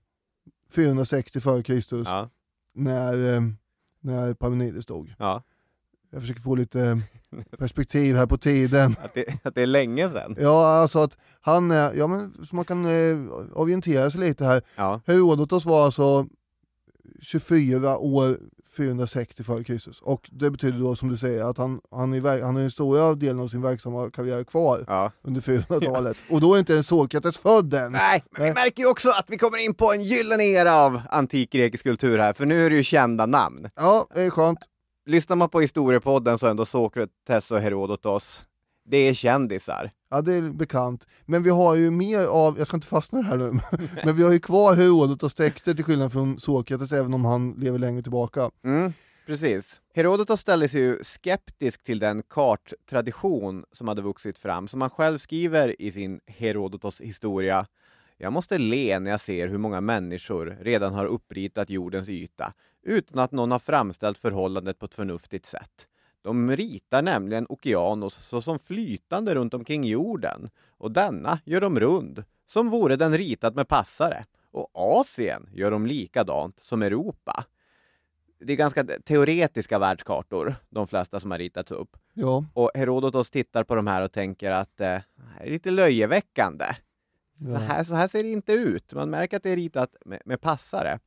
[0.72, 2.30] 460 före Kristus Ja,
[2.74, 3.40] när, eh,
[4.00, 5.14] när Parmenides dog.
[5.18, 5.42] ja.
[6.10, 7.00] Jag försöker få lite
[7.58, 8.96] perspektiv här på tiden.
[9.04, 10.36] Att, det, att det är länge sedan.
[10.40, 13.18] Ja, alltså att han är, ja men så man kan eh,
[13.52, 14.62] orientera sig lite här.
[14.76, 16.26] Ja, Herodotos var alltså
[17.20, 18.38] 24 år
[18.76, 19.80] 460 f.Kr.
[20.02, 23.14] Och det betyder då som du säger att han, han, är, han har den stora
[23.14, 25.12] delen av sin verksamma karriär kvar Ja.
[25.22, 26.16] under 400-talet.
[26.30, 27.92] Och då är inte ens Sokrates född än.
[27.92, 28.54] Nej, men vi Nej.
[28.64, 32.18] märker ju också att vi kommer in på en gyllene era av antik grekisk kultur
[32.18, 33.68] här, för nu är det ju kända namn.
[33.76, 34.58] Ja, det är skönt.
[35.06, 38.44] Lyssnar man på historiepodden så är ändå Sokrates och Herodotos,
[38.90, 39.90] det är kändisar.
[40.10, 41.06] Ja, det är bekant.
[41.24, 43.52] Men vi har ju mer av, jag ska inte fastna här nu,
[44.04, 47.78] men vi har ju kvar Herodotos texter till skillnad från Sokrates även om han lever
[47.78, 48.50] längre tillbaka.
[48.64, 48.92] Mm,
[49.26, 49.80] precis.
[49.94, 55.18] Herodotos ställde sig ju skeptisk till den karttradition som hade vuxit fram, som han själv
[55.18, 57.66] skriver i sin Herodotos historia.
[58.16, 63.18] Jag måste le när jag ser hur många människor redan har uppritat jordens yta utan
[63.18, 65.86] att någon har framställt förhållandet på ett förnuftigt sätt.
[66.28, 72.70] De ritar nämligen Okeanos såsom flytande runt omkring jorden och denna gör de rund, som
[72.70, 74.24] vore den ritad med passare.
[74.50, 77.44] Och Asien gör de likadant som Europa
[78.40, 81.96] det är ganska teoretiska världskartor, de flesta som har ritats upp.
[82.14, 85.02] Ja, Och Herodotos tittar på de här och tänker att eh, det
[85.40, 86.64] är lite löjeväckande.
[87.38, 87.56] Så, Ja.
[87.56, 88.92] här, så här ser det inte ut.
[88.92, 90.98] Man märker att det är ritat med, med passare.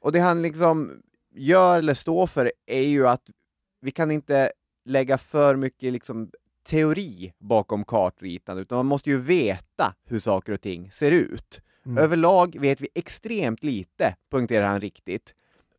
[0.00, 1.02] Och det han liksom
[1.34, 3.30] gör eller står för är ju att
[3.80, 4.52] vi kan inte
[4.84, 6.30] lägga för mycket liksom
[6.62, 11.60] teori bakom kartritandet, utan man måste ju veta hur saker och ting ser ut.
[11.86, 11.98] Mm.
[11.98, 15.34] Överlag vet vi extremt lite, poängterar han riktigt,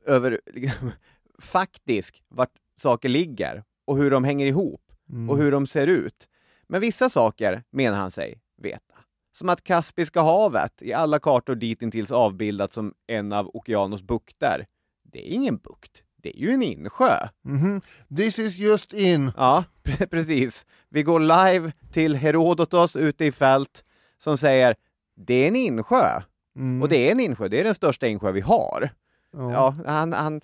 [0.06, 0.92] över liksom,
[1.40, 5.30] faktiskt vart saker ligger och hur de hänger ihop Mm.
[5.30, 6.30] och hur de ser ut.
[6.68, 8.96] Men vissa saker menar han sig veta.
[9.34, 14.68] Som att Kaspiska havet i alla kartor ditintills avbildat som en av Okeanos bukter.
[15.04, 17.28] Det är ingen bukt, det är ju en insjö.
[17.46, 17.82] Mhm.
[18.18, 19.32] This is just in.
[19.38, 20.66] Ja, pre- precis.
[20.90, 23.84] Vi går live till Herodotos ute i fält
[24.18, 24.76] som säger
[25.16, 26.22] det är en insjö.
[26.56, 26.82] Mm.
[26.82, 28.90] Och det är en insjö, det är den största insjö vi har.
[29.34, 29.52] Ja.
[29.52, 30.42] Ja, han, han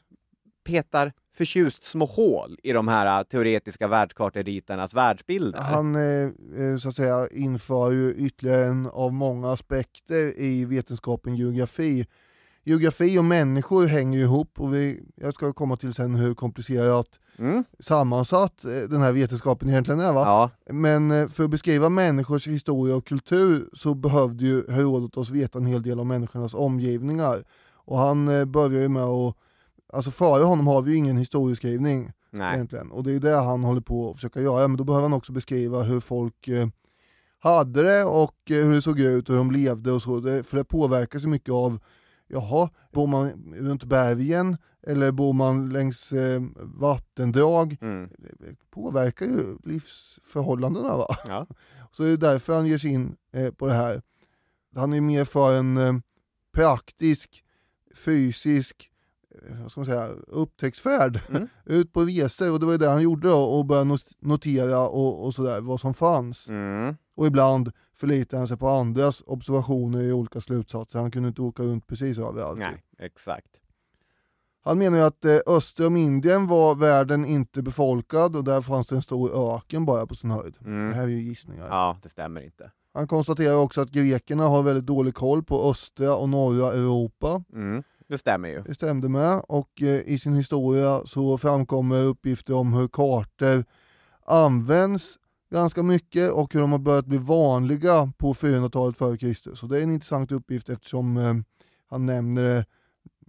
[0.66, 5.60] petar förtjust små hål i de här äh, teoretiska världskarteritarnas världsbilder.
[5.60, 6.30] Han eh,
[6.66, 12.06] eh, så att säga inför ju ytterligare en av många aspekter i vetenskapen geografi.
[12.68, 17.08] Geografi och människor hänger ju ihop och vi, jag ska komma till sen hur komplicerat
[17.40, 17.64] Mm.
[17.80, 20.14] sammansatt eh, den här vetenskapen egentligen är.
[20.14, 20.24] Va?
[20.66, 25.60] Ja, Men eh, för att beskriva människors historia och kultur så behövde ju Herodotos veta
[25.60, 27.44] en hel del om människornas omgivningar.
[27.74, 29.36] Och han eh, börjar ju med att,
[29.94, 32.56] alltså före honom har vi ju ingen historieskrivning nej.
[32.56, 32.92] egentligen.
[32.92, 35.32] Och det är det han håller på att försöka göra, men då behöver han också
[35.32, 36.50] beskriva hur folk
[37.40, 40.20] hade det och hur det såg ut och hur de levde och så.
[40.20, 41.80] Det, för det påverkas ju mycket av,
[42.28, 47.78] jaha, bor man runt bergen eller bor man längs eh, vattendrag?
[47.82, 48.10] Mm.
[48.72, 51.18] Påverkar ju livsförhållandena va.
[51.28, 51.48] Ja.
[51.92, 54.02] Så det är därför han ger sig in eh, på det här.
[54.76, 55.94] Han är mer för en eh,
[56.54, 57.44] praktisk,
[57.96, 58.90] fysisk,
[59.36, 61.20] eh, vad ska man säga, upptäcktsfärd.
[61.30, 61.48] Mm.
[61.66, 65.26] Ut på resor och det var det han gjorde då, och började not- notera och,
[65.26, 66.48] och sådär vad som fanns.
[66.48, 66.96] Mm.
[67.16, 71.00] Och ibland förlitade han sig på andras observationer i olika slutsatser.
[71.00, 72.60] Han kunde inte åka runt precis överallt.
[72.60, 73.48] Nej, exakt.
[74.64, 78.88] Han menar ju att eh, öster om Indien var världen inte befolkad och där fanns
[78.88, 80.54] det en stor öken bara på sin höjd.
[80.60, 80.94] Det Mm.
[80.94, 81.68] här är ju gissningar.
[81.70, 82.72] Ja, det stämmer inte.
[82.94, 87.44] Han konstaterar också att grekerna har väldigt dålig koll på östra och norra Europa.
[87.54, 87.84] Mm.
[88.08, 88.62] Det stämmer ju.
[88.62, 93.66] Det stämde med och eh, i sin historia så framkommer uppgifter om hur kartor
[94.26, 95.18] används
[95.50, 99.64] ganska mycket och hur de har börjat bli vanliga på 400-talet före Kristus.
[99.64, 101.34] Och det är en intressant uppgift eftersom eh,
[101.90, 102.66] han nämner det,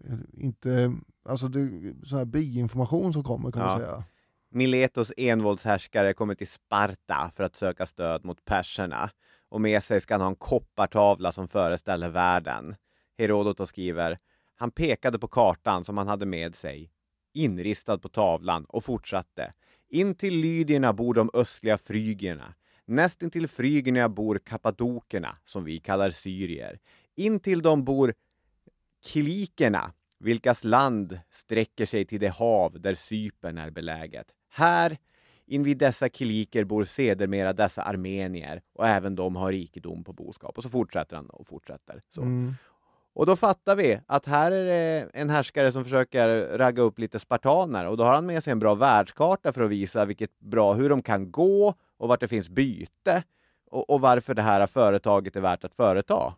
[0.08, 0.92] eh, inte,
[1.28, 3.86] alltså det är sån här biinformation som kommer kan man Ja.
[3.86, 4.04] säga.
[4.50, 9.10] Miletos envåldshärskare kommer till Sparta för att söka stöd mot perserna
[9.48, 12.74] och med sig ska han ha en koppartavla som föreställer världen.
[13.18, 14.18] Herodotos skriver,
[14.56, 16.90] han pekade på kartan som han hade med sig,
[17.34, 19.52] inristad på tavlan och fortsatte.
[19.90, 22.54] In till Lydierna bor de östliga frygierna.
[22.84, 26.78] Näst intill frygierna bor kappadokerna, som vi kallar syrier.
[27.16, 28.14] In till dem bor
[29.04, 34.26] kilikerna, vilkas land sträcker sig till det hav där Cypern är beläget.
[34.48, 34.98] Här,
[35.46, 40.58] invid dessa kiliker, bor sedermera dessa armenier och även de har rikedom på boskap.
[40.58, 42.02] Och så fortsätter han och fortsätter.
[42.08, 42.22] Så.
[42.22, 42.54] Mm.
[43.18, 47.18] Och då fattar vi att här är det en härskare som försöker ragga upp lite
[47.18, 50.72] spartaner och då har han med sig en bra världskarta för att visa vilket bra,
[50.74, 53.22] hur de kan gå och vart det finns byte
[53.70, 56.34] och, och varför det här företaget är värt att företa.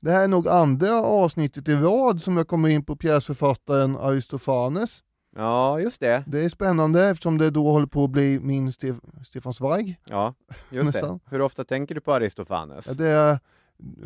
[0.00, 5.00] Det här är nog andra avsnittet i rad som jag kommer in på pjäsförfattaren Aristofanes.
[5.36, 6.24] Ja, just det.
[6.26, 10.00] Det är spännande eftersom det då håller på att bli min Stef- Stefan Zweig.
[10.04, 10.34] Ja,
[10.70, 11.18] just det.
[11.30, 12.86] Hur ofta tänker du på Aristofanes?
[12.86, 13.38] Ja, Det är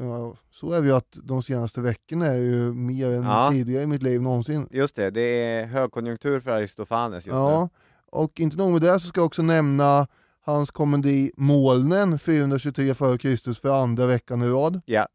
[0.01, 3.49] Ja, så är det ju att de senaste veckorna är ju mer än Ja.
[3.53, 4.69] tidigare i mitt liv någonsin.
[4.71, 7.69] Just det, det är högkonjunktur för Aristofanes just Ja, nu.
[8.13, 10.07] och inte nog med det så ska jag också nämna
[10.41, 13.53] hans komedi Molnen 423 f.Kr.
[13.61, 14.81] för andra veckan i rad.
[14.87, 15.09] Ja.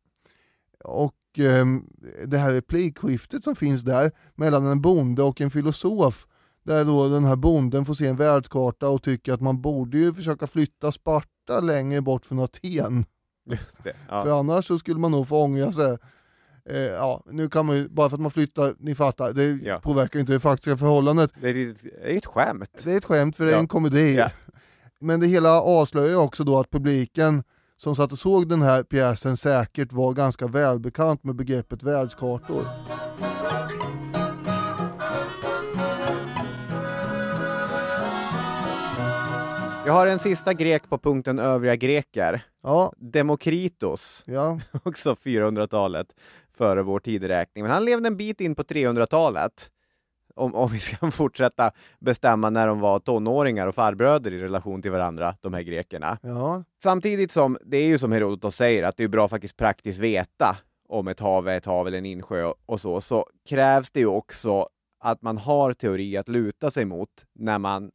[0.84, 1.86] Och ehm,
[2.26, 6.28] det här replikskiftet som finns där mellan en bonde och en filosof
[6.64, 10.14] där då den här bonden får se en världskarta och tycker att man borde ju
[10.14, 13.06] försöka flytta Sparta längre bort från Aten.
[13.46, 13.58] Det.
[13.84, 13.94] För
[14.28, 14.40] Ja.
[14.40, 15.98] annars så skulle man nog få ångra sig.
[16.70, 19.80] Eh, ja, nu kan man ju, bara för att man flyttar, ni fattar, det Ja.
[19.80, 21.32] påverkar inte det faktiska förhållandet.
[21.42, 22.82] Det är ett, det är ett skämt.
[22.84, 24.24] Det är ett skämt för det är en komedi.
[25.00, 27.44] Men det hela avslöjar också då att publiken
[27.78, 32.66] som satt och såg den här pjäsen säkert var ganska välbekant med begreppet världskartor.
[39.90, 42.42] Jag har en sista grek på punkten övriga greker.
[42.64, 46.08] Ja, Demokritos, ja, också 400-talet
[46.58, 47.64] före vår tideräkning.
[47.64, 49.70] Men han levde en bit in på 300-talet.
[50.36, 54.92] Om, om vi ska fortsätta bestämma när de var tonåringar och farbröder i relation till
[54.92, 56.18] varandra, de här grekerna.
[56.22, 60.00] ja, Samtidigt som, det är ju som Herodotos säger, att det är bra faktiskt praktiskt
[60.00, 60.58] veta
[60.90, 64.00] om ett hav är ett hav eller en insjö och- och så, så krävs det
[64.00, 64.68] ju också
[65.00, 67.92] att man har teori att luta sig mot när man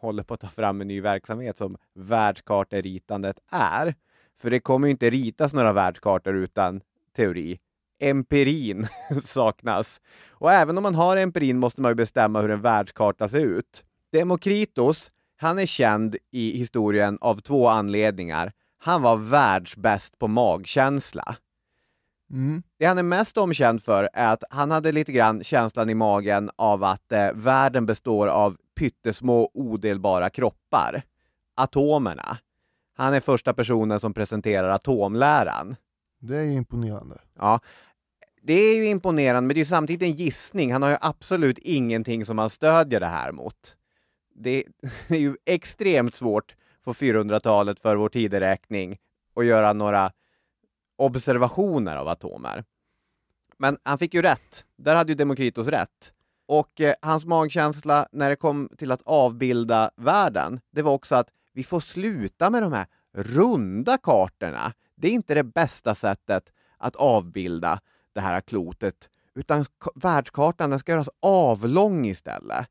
[0.00, 3.94] håller på att ta fram en ny verksamhet som världskarteritandet är.
[4.40, 6.80] För det kommer ju inte ritas några världskartor utan
[7.16, 7.58] teori.
[8.00, 8.86] Empirin
[9.24, 10.00] saknas.
[10.30, 13.84] Och även om man har empirin måste man ju bestämma hur en världskarta ser ut.
[14.12, 18.52] Demokritos, han är känd i historien av två anledningar.
[18.78, 21.36] Han var världsbäst på magkänsla.
[22.30, 25.94] mm, Det han är mest omkänd för är att han hade lite grann känslan i
[25.94, 31.02] magen av att eh, världen består av pyttesmå odelbara kroppar.
[31.54, 32.38] Atomerna.
[32.96, 35.76] Han är första personen som presenterar atomläran.
[36.20, 37.20] det är imponerande.
[37.34, 37.60] Ja,
[38.42, 40.72] det är ju imponerande, men det är samtidigt en gissning.
[40.72, 43.76] Han har ju absolut ingenting som han stödjer det här mot.
[44.34, 44.64] Det
[45.08, 48.98] är ju extremt svårt på 400-talet för vår tideräkning
[49.36, 50.12] att göra några
[50.96, 52.64] observationer av atomer.
[53.56, 54.64] Men han fick ju rätt.
[54.76, 56.12] Där hade ju Demokritos rätt.
[56.50, 61.28] Och eh, hans magkänsla när det kom till att avbilda världen, det var också att
[61.52, 64.72] vi får sluta med de här runda kartorna.
[64.94, 67.80] Det är inte det bästa sättet att avbilda
[68.12, 72.66] det här klotet, utan världskartan den ska göras avlång istället.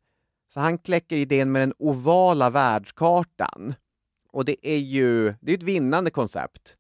[0.54, 3.74] Så han kläcker idén med den ovala världskartan.
[4.32, 6.76] Och det är ju det är ett vinnande koncept.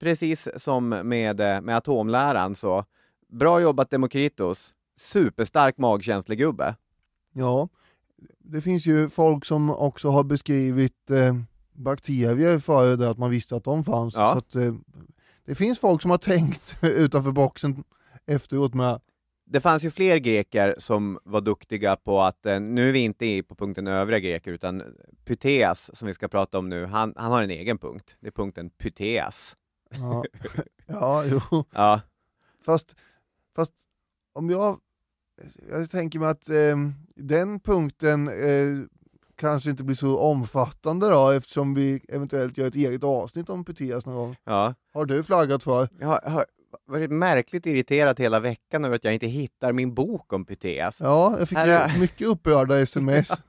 [0.00, 2.84] Precis som med, eh, med atomläran så,
[3.28, 6.76] bra jobbat Demokritos, superstark magkänslig gubbe.
[7.32, 7.68] Ja,
[8.38, 11.34] det finns ju folk som också har beskrivit eh,
[11.72, 14.14] bakterier före det att man visste att de fanns.
[14.14, 14.32] Ja.
[14.32, 14.74] Så att, eh,
[15.44, 17.84] det finns folk som har tänkt utanför boxen
[18.26, 19.00] efteråt med.
[19.46, 23.42] Det fanns ju fler greker som var duktiga på att, eh, nu är vi inte
[23.42, 24.82] på punkten övriga greker, utan
[25.24, 28.16] Pytheas som vi ska prata om nu, han, han har en egen punkt.
[28.20, 29.56] Det är punkten Pytheas.
[29.90, 30.24] Ja,
[30.86, 31.64] ja jo.
[31.70, 32.00] Ja,
[32.64, 32.96] Fast,
[33.56, 33.72] fast
[34.32, 34.80] om jag,
[35.70, 36.76] jag tänker mig att eh,
[37.16, 38.86] den punkten eh,
[39.36, 44.06] kanske inte blir så omfattande då eftersom vi eventuellt gör ett eget avsnitt om Pythias
[44.06, 44.36] någon gång.
[44.44, 44.74] ja.
[44.92, 45.88] Har du flaggat för?
[46.00, 46.44] Jag har, har
[46.86, 51.00] varit märkligt irriterad hela veckan över att jag inte hittar min bok om Pytheas.
[51.00, 53.28] Ja, jag fick är- mycket upprörda sms.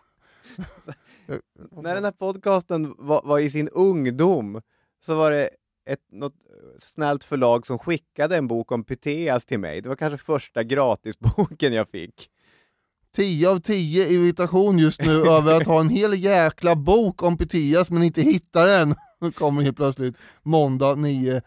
[1.72, 4.62] När den här podcasten var, var i sin ungdom
[5.06, 5.50] så var det
[5.86, 6.34] ett något
[6.80, 9.82] snällt förlag som skickade en bok om Pytheas till mig.
[9.82, 12.30] Det var kanske första gratisboken jag fick.
[13.16, 17.92] 10 av 10 irritation just nu över att ha en hel jäkla bok om Pythias
[17.92, 18.96] men inte hitta den.
[19.34, 21.42] Kommer helt plötsligt måndag 9,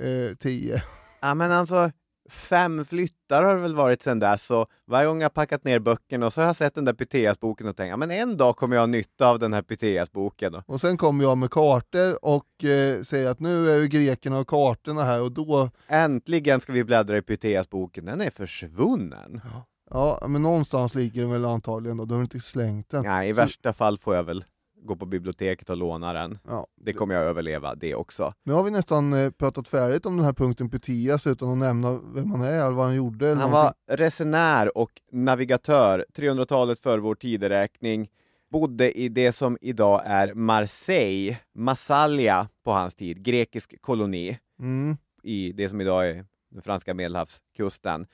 [0.00, 0.82] eh, 10.
[1.20, 1.90] Ja men alltså,
[2.28, 6.26] fem flyttar har det väl varit sedan dess och varje gång jag packat ner böckerna
[6.26, 8.76] och så har jag sett den där Pytheas-boken och tänkt ja men en dag kommer
[8.76, 10.54] jag ha nytta av den här Pytheas-boken.
[10.66, 15.02] Och- sen kommer jag med kartor och eh, säger att nu är grekerna och kartorna
[15.04, 19.40] här och då, Äntligen ska vi bläddra i Pytheas-boken, den är försvunnen.
[19.90, 23.02] ja men någonstans ligger den väl antagligen då, du har inte slängt den.
[23.02, 24.44] Nej, i värsta fall får jag väl
[24.82, 26.38] gå på biblioteket och låna den.
[26.48, 26.66] Ja.
[26.80, 28.34] Det kommer jag överleva, det också.
[28.44, 31.92] Nu har vi nästan eh, pratat färdigt om den här punkten Pythias utan att nämna
[32.14, 33.28] vem han är eller vad han gjorde.
[33.28, 33.74] Eller Han någonting.
[33.88, 38.08] var resenär och navigatör, 300-talet före vår tideräkning.
[38.50, 44.96] Bodde i det som idag är Marseille, Massalia på hans tid, grekisk koloni Mm.
[45.22, 48.06] i det som idag är den franska medelhavskusten.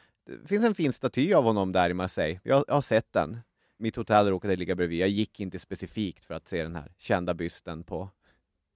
[0.42, 2.40] Det finns en fin staty av honom där i Marseille.
[2.42, 3.38] Jag, jag har sett den.
[3.84, 4.98] Mitt hotell råkade ligga bredvid.
[5.00, 8.08] Jag gick inte specifikt för att se den här kända bysten på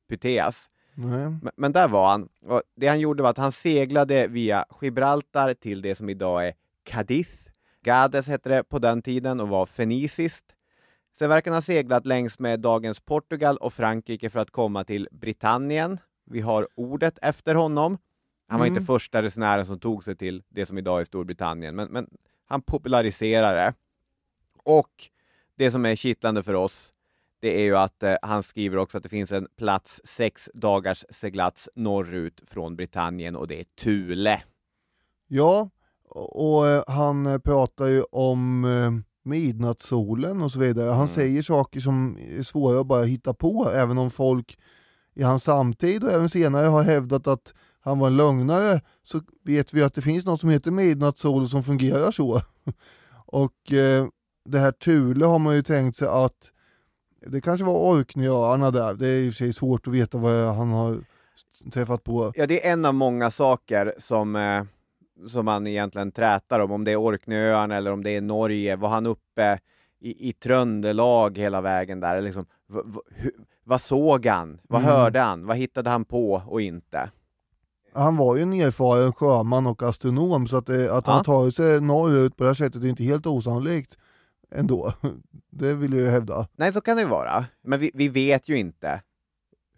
[0.09, 0.69] Pytheas.
[0.95, 1.29] Nej.
[1.43, 2.29] Men, men där var han.
[2.43, 6.53] Och det han gjorde var att han seglade via Gibraltar till det som idag är
[6.83, 7.49] Cadiz.
[7.83, 10.47] Gades hette det på den tiden och var feniciskt.
[11.13, 15.09] Sen verkar han ha seglat längs med dagens Portugal och Frankrike för att komma till
[15.13, 15.99] Britannien.
[16.31, 17.99] Vi har ordet efter honom.
[18.49, 18.77] Han var Mm.
[18.77, 22.09] inte första resenären som tog sig till det som idag är Storbritannien, men, men
[22.47, 23.75] han populariserade det.
[24.69, 25.09] Och
[25.57, 26.93] det som är kittlande för oss,
[27.41, 31.05] det är ju att eh, han skriver också att det finns en plats sex dagars
[31.11, 34.43] seglats norrut från Britannien och det är Thule.
[35.29, 35.71] Ja,
[36.09, 38.91] och, och eh, han pratar ju om eh,
[39.31, 40.89] midnattssolen och så vidare.
[40.89, 41.09] Han Mm.
[41.09, 44.59] säger saker som är svåra att bara hitta på, även om folk
[45.15, 49.75] i hans samtid och även senare har hävdat att han var en lögnare, så vet
[49.75, 52.43] vi att det finns något som heter midnattssol som fungerar så.
[53.27, 54.07] och eh,
[54.51, 56.51] det här Thule har man ju tänkt sig att
[57.27, 60.55] det kanske var Orkneyöarna där, det är i och för sig svårt att veta vad
[60.55, 60.97] han har
[61.73, 62.33] träffat på.
[62.37, 64.63] Ja, det är en av många saker som, eh,
[65.29, 68.77] som man egentligen trätar om, om det är Orkneyöarna eller om det är Norge.
[68.77, 69.59] Var han uppe
[70.01, 72.21] i, i Tröndelag hela vägen där?
[72.23, 73.31] Liksom, v, v, hu,
[73.65, 74.59] vad såg han?
[74.69, 74.93] Vad Mm.
[74.93, 75.47] hörde han?
[75.47, 77.11] Vad hittade han på och inte?
[77.95, 81.13] Han var ju en erfaren sjöman och astronom så att, det, att Ja.
[81.13, 83.97] han tar sig norrut på det här sättet är inte helt osannolikt
[84.55, 84.93] ändå.
[85.51, 86.49] Det vill jag ju hävda.
[86.57, 87.45] Nej, så kan det ju vara.
[87.63, 89.03] Men vi, vi vet ju inte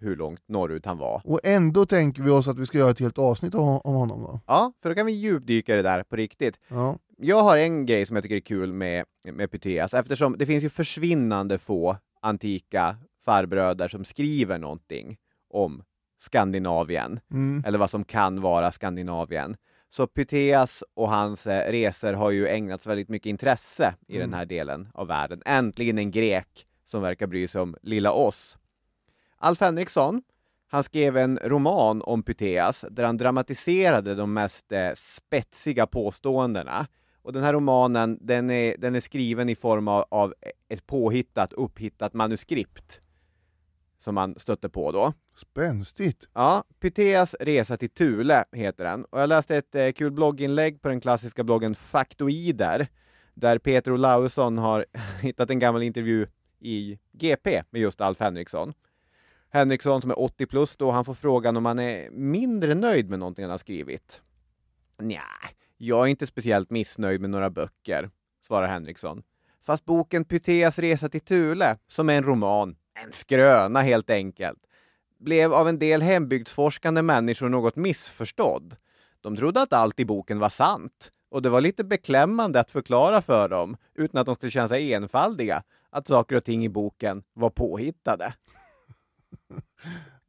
[0.00, 1.22] hur långt norrut han var.
[1.24, 4.22] Och ändå tänker vi oss att vi ska göra ett helt avsnitt om, om honom
[4.22, 4.40] då.
[4.46, 6.58] Ja, för då kan vi djupdyka i det där på riktigt.
[6.68, 6.98] Ja.
[7.18, 10.64] Jag har en grej som jag tycker är kul med, med Pythias, eftersom det finns
[10.64, 15.16] ju försvinnande få antika farbröder som skriver någonting
[15.50, 15.82] om
[16.18, 17.64] Skandinavien, Mm.
[17.66, 19.56] eller vad som kan vara Skandinavien.
[19.92, 24.46] Så Pythias och hans eh, resor har ju ägnats väldigt mycket intresse i den här
[24.46, 25.42] delen av världen.
[25.46, 28.58] Äntligen en grek som verkar bry sig om lilla oss.
[29.38, 30.22] Alf Henriksson,
[30.68, 36.86] han skrev en roman om Pythias där han dramatiserade de mest eh, spetsiga påståendena.
[37.22, 40.34] Och den här romanen, den är, den är skriven i form av, av
[40.68, 43.00] ett påhittat, upphittat manuskript
[44.00, 45.12] som man stötte på då.
[45.36, 46.28] Spänstigt.
[46.34, 49.04] Ja, Pythias resa till Thule heter den.
[49.04, 52.88] Och jag läste ett eh, kul blogginlägg på den klassiska bloggen Faktoider,
[53.34, 54.86] där Peter Olausson har
[55.22, 56.26] hittat en gammal intervju
[56.60, 58.72] i GP med just Alf Henriksson.
[59.50, 63.18] Henriksson som är 80 plus då, han får frågan om han är mindre nöjd med
[63.18, 64.22] någonting han har skrivit.
[64.98, 65.22] Nja,
[65.76, 68.10] jag är inte speciellt missnöjd med några böcker,
[68.46, 69.22] svarar Henriksson.
[69.62, 74.58] Fast boken Pythias resa till Thule, som är en roman, en skröna helt enkelt,
[75.18, 78.76] blev av en del hembygdsforskande människor något missförstådd.
[79.20, 83.22] De trodde att allt i boken var sant och det var lite beklämmande att förklara
[83.22, 87.22] för dem, utan att de skulle känna sig enfaldiga, att saker och ting i boken
[87.32, 88.34] var påhittade.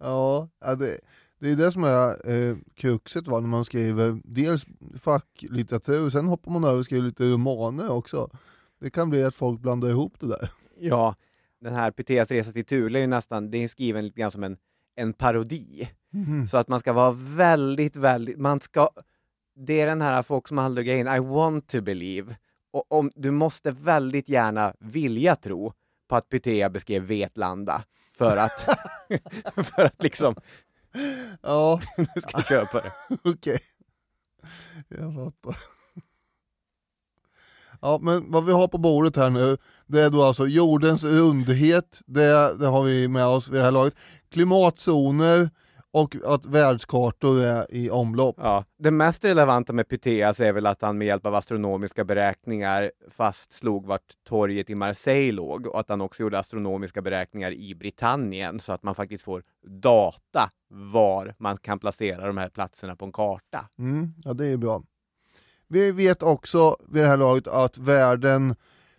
[0.04, 1.00] Ja, det,
[1.40, 4.66] det är det som är eh, kruxet va, när man skriver dels
[5.00, 8.30] facklitteratur, sen hoppar man över och skriver lite romaner också.
[8.80, 10.52] Det kan bli att folk blandar ihop det där.
[10.80, 11.16] Ja,
[11.62, 14.44] den här Pythias resa till Thule är ju nästan, det är skriven lite grann som
[14.44, 14.58] en,
[14.96, 15.90] en parodi.
[16.50, 18.90] Så att man ska vara väldigt, väldigt, man ska,
[19.56, 22.36] det är den här folk som aldrig grejen, I want to believe.
[22.72, 25.74] Och om, du måste väldigt gärna vilja tro
[26.10, 28.62] på att Pythia beskrev Vetlanda för att,
[29.56, 30.36] för att liksom,
[31.42, 31.82] Ja,
[32.16, 32.92] du ska köpa det.
[33.24, 33.60] okej.
[34.88, 35.58] Jag fattar.
[37.82, 39.58] Ja, men vad vi har på bordet här nu,
[39.88, 43.72] det är då alltså jordens rundhet, det, det har vi med oss vid det här
[43.72, 43.96] laget.
[44.32, 45.50] Klimatzoner
[45.94, 48.36] och att världskartor är i omlopp.
[48.40, 52.92] Ja, det mest relevanta med Pythias är väl att han med hjälp av astronomiska beräkningar
[53.10, 58.60] fastslog vart torget i Marseille låg och att han också gjorde astronomiska beräkningar i Britannien
[58.60, 59.44] så att man faktiskt får
[59.82, 63.70] data var man kan placera de här platserna på en karta.
[63.80, 64.84] Mm, ja, det är bra.
[65.72, 68.56] Vi vet också vid det här laget att världen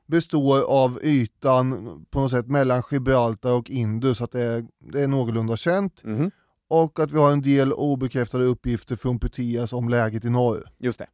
[0.06, 1.76] består av ytan
[2.10, 6.04] på något sätt mellan Gibraltar och Indus, att det är, det är någorlunda känt.
[6.04, 6.30] Mhm,
[6.70, 10.64] Och att vi har en del obekräftade uppgifter från Pythias om läget i norr.
[10.78, 11.06] Just det.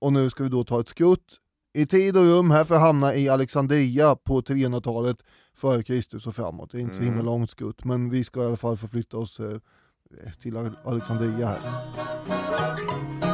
[0.00, 1.38] Och nu ska vi då ta ett skutt
[1.74, 5.16] i tid och rum här för att hamna i Alexandria på 300-talet
[5.54, 6.72] före Kristus och framåt.
[6.72, 7.26] Det är inte så himla Mm.
[7.26, 9.58] långt skutt, men vi ska i alla fall förflytta oss eh,
[10.42, 13.33] till Alexandria här.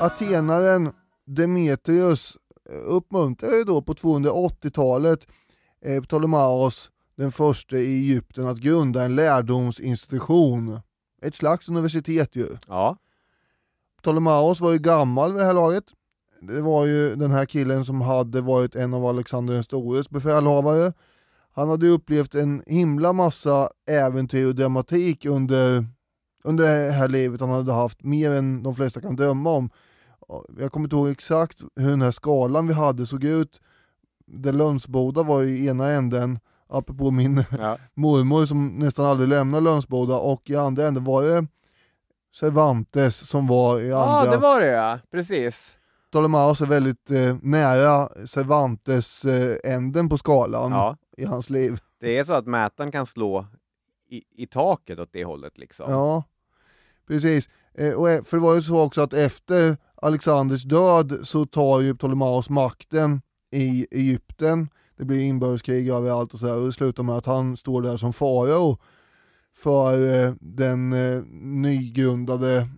[0.00, 0.92] Atenaren
[1.26, 2.36] Demetrius
[2.86, 5.26] uppmuntrade då på 280-talet
[5.84, 10.80] eh, Ptolemaos den första i Egypten att grunda en lärdomsinstitution.
[11.22, 12.46] Ett slags universitet ju.
[12.66, 12.96] Ja.
[14.02, 15.84] Ptolemaos var ju gammal vid det här laget.
[16.40, 20.92] Det var ju den här killen som hade varit en av Alexander den stores befälhavare.
[21.54, 25.86] Han hade ju upplevt en himla massa äventyr och dramatik under,
[26.44, 29.70] under det här livet han hade haft, mer än de flesta kan drömma om.
[30.58, 33.60] Jag kommer inte ihåg exakt hur den här skalan vi hade såg ut.
[34.26, 37.78] Där Lönsboda var i ena änden, apropå min Ja.
[37.94, 41.46] mormor som nästan aldrig lämnar Lönsboda, och i andra änden var det
[42.34, 44.30] Cervantes som var i Ja, andra.
[44.32, 44.98] det var det ja.
[45.10, 45.78] Precis.
[46.10, 50.96] Ptolemaos är väldigt eh, nära Cervantes-änden på skalan Ja.
[51.16, 51.80] i hans liv.
[52.00, 53.46] Det är så att mätaren kan slå
[54.08, 55.90] i, i taket åt det hållet liksom.
[55.90, 56.24] Ja,
[57.08, 57.48] precis.
[57.74, 61.80] Eh, och, eh, för det var ju så också att efter Alexanders död så tar
[61.80, 63.20] ju Ptolemaos makten
[63.52, 64.68] i Egypten.
[64.98, 67.96] Det blir inbördeskrig överallt och så här, och det slutar med att han står där
[67.96, 68.78] som farao
[69.56, 72.68] för eh, den eh, nygrundade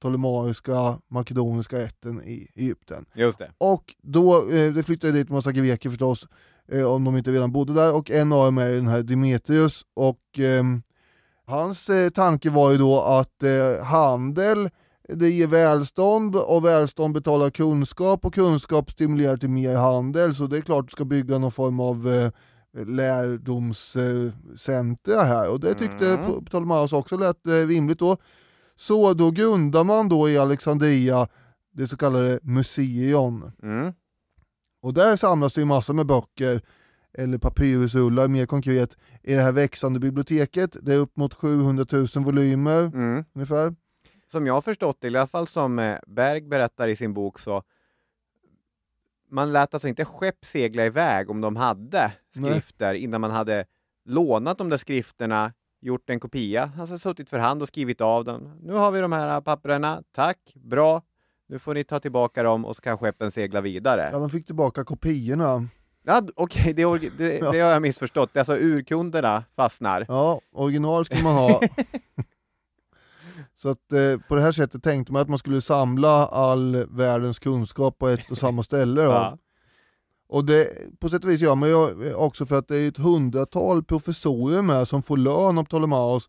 [0.00, 3.06] ptolemaiska makedoniska ätten i Egypten.
[3.14, 3.50] Just det.
[3.58, 6.28] Och då, eh, det flyttade dit en massa greker förstås,
[6.72, 9.82] eh, om de inte redan bodde där, och en av dem är den här Demetrius,
[9.94, 10.82] och ehm,
[11.46, 13.42] hans tanke var ju då att
[13.82, 14.70] handel,
[15.08, 20.56] det ger välstånd, och välstånd betalar kunskap, och kunskap stimulerar till mer handel, så det
[20.56, 22.30] är klart du ska bygga någon form av eh,
[22.86, 26.44] lärdomscentra här, och det tyckte Mm.
[26.44, 28.16] Ptolemaeus också lät eh, rimligt då.
[28.76, 31.28] Så då grundar man då i Alexandria
[31.72, 33.52] det så kallade Museion.
[33.62, 33.92] Mm.
[34.82, 36.60] Och där samlas det ju massor med böcker,
[37.18, 40.76] eller papyrusrullar mer konkret, i det här växande biblioteket.
[40.82, 43.24] Det är upp mot 700 000 volymer Mm.
[43.34, 43.74] ungefär.
[44.26, 47.38] Som jag har förstått det, i alla fall som eh, Berg berättar i sin bok
[47.38, 47.62] så
[49.30, 52.50] man lät alltså inte skepp segla iväg om de hade Nej.
[52.52, 53.64] skrifter innan man hade
[54.04, 58.58] lånat de där skrifterna, gjort en kopia, alltså suttit för hand och skrivit av dem.
[58.62, 61.02] Nu har vi de här papperna, tack, bra,
[61.48, 64.08] nu får ni ta tillbaka dem och så kan skeppen segla vidare.
[64.12, 65.68] Ja, de fick tillbaka kopiorna.
[66.02, 67.50] Ja, Okej, det, orgi- det, Ja.
[67.52, 68.30] det har jag missförstått.
[68.32, 70.06] Det är alltså urkunderna fastnar.
[70.08, 71.60] Ja, original skulle man ha.
[73.56, 77.38] Så att eh, på det här sättet tänkte man att man skulle samla all världens
[77.38, 79.02] kunskap på ett och samma ställe.
[79.06, 79.38] Ja.
[80.28, 80.68] Och det,
[81.00, 84.62] på sätt och vis gör man ju också för att det är ett hundratal professorer
[84.62, 86.28] med som får lön av Ptolemaos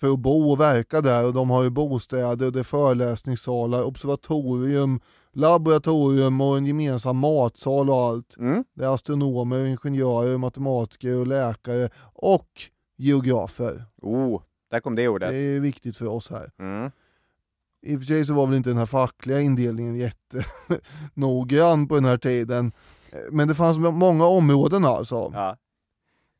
[0.00, 3.82] för att bo och verka där och de har ju bostäder, och det är föreläsningssalar,
[3.82, 5.00] observatorium,
[5.32, 8.36] laboratorium och en gemensam matsal och allt.
[8.36, 8.64] Mm.
[8.74, 12.48] Det är astronomer, ingenjörer, matematiker och läkare och
[12.96, 13.84] geografer.
[14.02, 14.42] Oh,
[14.72, 15.30] där kom det ordet.
[15.30, 16.50] Det är viktigt för oss här.
[16.58, 16.90] Mm.
[17.82, 22.04] I och för sig så var väl inte den här fackliga indelningen jättenoggrann på den
[22.04, 22.72] här tiden.
[23.30, 25.30] Men det fanns många områden alltså.
[25.34, 25.56] Ja.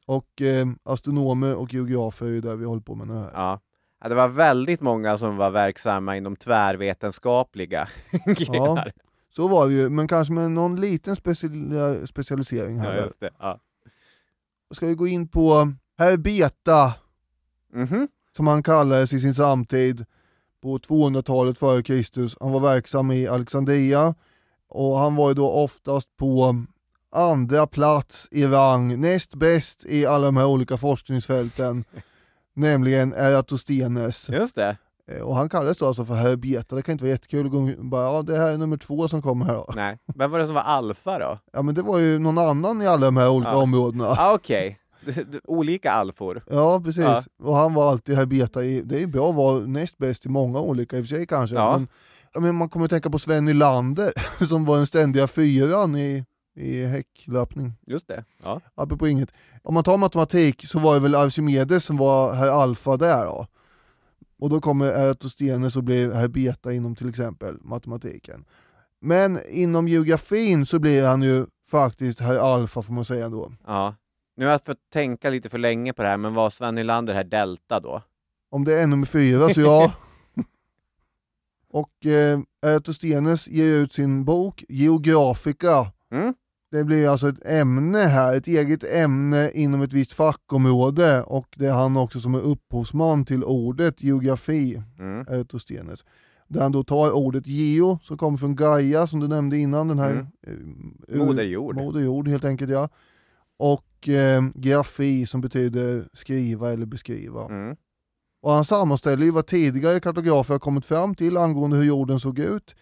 [0.07, 3.31] Och eh, astronomer och geografer är ju där vi håller på med nu här.
[3.35, 3.61] Ja.
[4.03, 7.89] ja, det var väldigt många som var verksamma inom tvärvetenskapliga
[8.27, 8.93] grenar.
[9.31, 12.97] Så var det ju, men kanske med någon liten special, specialisering Ja, här.
[12.97, 13.31] just det.
[13.39, 13.59] Ja.
[14.75, 16.95] Ska vi gå in på herr Beta,
[17.75, 18.09] Mhm.
[18.37, 20.05] Som han kallades i sin samtid
[20.63, 22.37] på 200-talet före Kristus.
[22.41, 24.15] Han var verksam i Alexandria
[24.69, 26.57] och han var ju då oftast på
[27.15, 31.85] andra plats i rang, näst bäst i alla de här olika forskningsfälten,
[32.55, 34.29] nämligen Eratosthenes.
[34.29, 34.77] Just det.
[35.11, 37.53] Eh, Och han kallades då alltså för herr Beta, det kan inte vara jättekul att
[37.53, 39.73] gå bara, ja det här är nummer två som kommer här då.
[39.77, 39.99] Nej.
[40.15, 41.39] Vem var det som var alfa då?
[41.53, 43.57] Ja men det var ju någon annan i alla de här olika Ja.
[43.63, 44.07] områdena.
[44.09, 44.79] Ah, Okej.
[45.45, 46.43] Olika alfor.
[46.51, 47.23] Ja precis, Ja.
[47.43, 50.29] och han var alltid herr Beta i, det är bra att vara näst bäst i
[50.29, 51.57] många olika i och för sig kanske.
[51.57, 51.79] Ja.
[52.35, 54.13] Men, men man kommer att tänka på Sven Nylander
[54.47, 56.25] som var den ständiga fyran i,
[56.57, 57.73] i häcklöpning.
[57.87, 58.25] Just det.
[58.45, 58.61] Ja.
[58.75, 59.33] Apropå inget.
[59.63, 63.47] Om man tar matematik så var det väl Archimedes som var herr alfa där då.
[64.41, 68.45] Och då kommer Eratosthenes och blir herr beta inom till exempel matematiken.
[69.01, 73.53] Men inom geografin så blir han ju faktiskt herr alfa får man säga då.
[73.67, 73.95] ja.
[74.37, 77.15] Nu har jag fått tänka lite för länge på det här, men var Sven Nylander
[77.15, 78.03] här delta då?
[78.51, 79.93] Om det är nummer fyra så ja.
[81.71, 82.41] Och eh,
[83.49, 85.93] ger ut sin bok Geographica.
[86.13, 86.35] Mm?
[86.71, 91.67] Det blir alltså ett ämne här, ett eget ämne inom ett visst fackområde och det
[91.67, 95.21] är han också som är upphovsman till ordet geografi, Mm.
[95.29, 96.05] Eratosthenes.
[96.49, 99.99] Där han då tar ordet geo, som kommer från Gaia som du nämnde innan, den
[99.99, 100.27] här Mm.
[100.47, 100.53] eh,
[101.17, 101.77] ur- Moder jord.
[101.77, 102.89] Moder jord helt enkelt ja.
[103.59, 107.45] Och eh, grafi som betyder skriva eller beskriva.
[107.45, 107.77] Mm.
[108.43, 112.39] Och han sammanställer ju vad tidigare kartografer har kommit fram till angående hur jorden såg
[112.39, 112.75] ut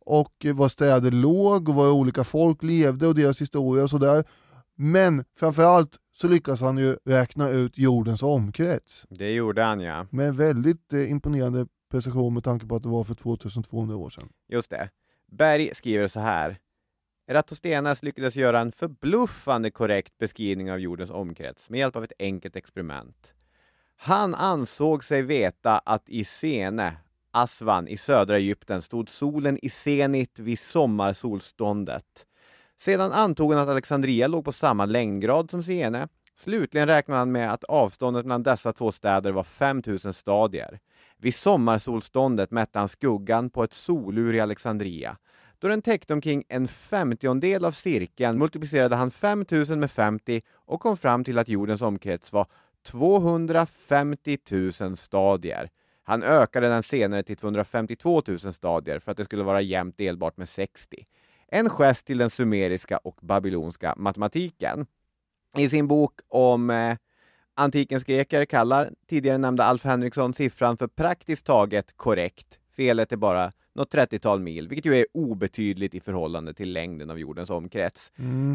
[0.00, 4.24] och eh, var städer låg och var olika folk levde och deras historia och sådär.
[4.76, 10.06] Men framförallt så lyckas han ju räkna ut jordens omkrets Det gjorde han ja.
[10.10, 14.28] med väldigt eh, imponerande precision med tanke på att det var för 2200 år sedan.
[14.48, 14.90] Just det.
[15.32, 16.58] Berg skriver så här.
[17.30, 22.56] Eratosthenes lyckades göra en förbluffande korrekt beskrivning av jordens omkrets med hjälp av ett enkelt
[22.56, 23.34] experiment.
[23.96, 26.96] Han ansåg sig veta att i Sene,
[27.30, 32.26] Aswan i södra Egypten, stod solen i zenit vid sommarsolståndet.
[32.78, 36.08] Sedan antog han att Alexandria låg på samma längdgrad som Sene.
[36.34, 40.80] Slutligen räknade han med att avståndet mellan dessa två städer var 5000 stadier.
[41.16, 45.16] Vid sommarsolståndet mätte han skuggan på ett solur i Alexandria.
[45.60, 50.96] Då den täckte omkring en femtiondel av cirkeln multiplicerade han 5000 med 50 och kom
[50.96, 52.46] fram till att jordens omkrets var
[52.86, 54.38] 250
[54.80, 55.70] 000 stadier.
[56.02, 60.36] Han ökade den senare till 252 000 stadier för att det skulle vara jämnt delbart
[60.36, 61.04] med 60.
[61.48, 64.86] En gest till den sumeriska och babylonska matematiken.
[65.56, 66.96] I sin bok om eh,
[67.54, 72.58] antikens greker kallar tidigare nämnda Alf Henriksson siffran för praktiskt taget korrekt.
[72.76, 77.18] Felet är bara något 30-tal mil, vilket ju är obetydligt i förhållande till längden av
[77.18, 78.12] jordens omkrets.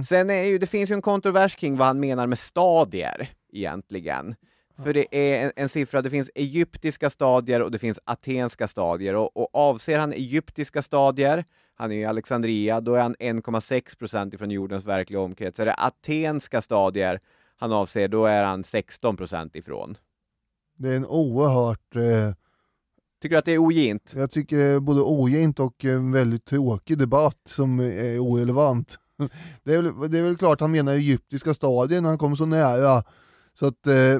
[0.07, 4.35] Sen är ju, det finns ju en kontrovers kring vad han menar med stadier egentligen.
[4.83, 9.15] För det är en, en siffra, det finns egyptiska stadier och det finns atenska stadier
[9.15, 11.45] och, och avser han egyptiska stadier,
[11.75, 15.59] han är i Alexandria, då är han 1,6 procent ifrån jordens verkliga omkrets.
[15.59, 17.19] Är det atenska stadier
[17.57, 19.97] han avser, då är han 16 procent ifrån.
[20.77, 22.33] Det är en oerhört, eh,
[23.25, 24.13] Tycker du att det är ogint?
[24.17, 28.97] jag tycker det är både ogint och en väldigt tråkig debatt som är orelevant.
[29.63, 32.45] Det är, väl, det är väl klart han menar egyptiska stadier när han kommer så
[32.45, 33.03] nära.
[33.59, 34.19] Så att eh,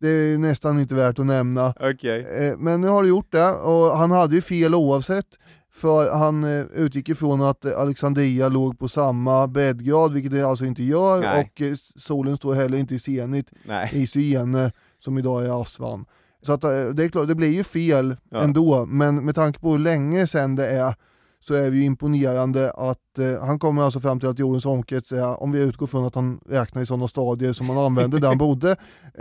[0.00, 1.74] det är nästan inte värt att nämna.
[1.80, 2.20] Okej.
[2.20, 5.28] Eh, Men nu har du gjort det och han hade ju fel oavsett.
[5.72, 10.82] För han eh, utgick ifrån att Alexandria låg på samma breddgrad, vilket det alltså inte
[10.82, 11.20] gör.
[11.20, 11.40] Nej.
[11.40, 11.62] Och
[12.00, 13.50] solen står heller inte i zenit
[13.92, 16.04] i Syene som idag är Aswan.
[16.46, 18.42] Så att, eh, det är klart, det blir ju fel Ja.
[18.42, 20.94] ändå, men med tanke på hur länge sedan det är
[21.40, 25.12] så är det ju imponerande att eh, han kommer alltså fram till att jordens omkrets
[25.12, 28.28] är, om vi utgår från att han räknar i sådana stadier som han använde där
[28.28, 28.76] han bodde,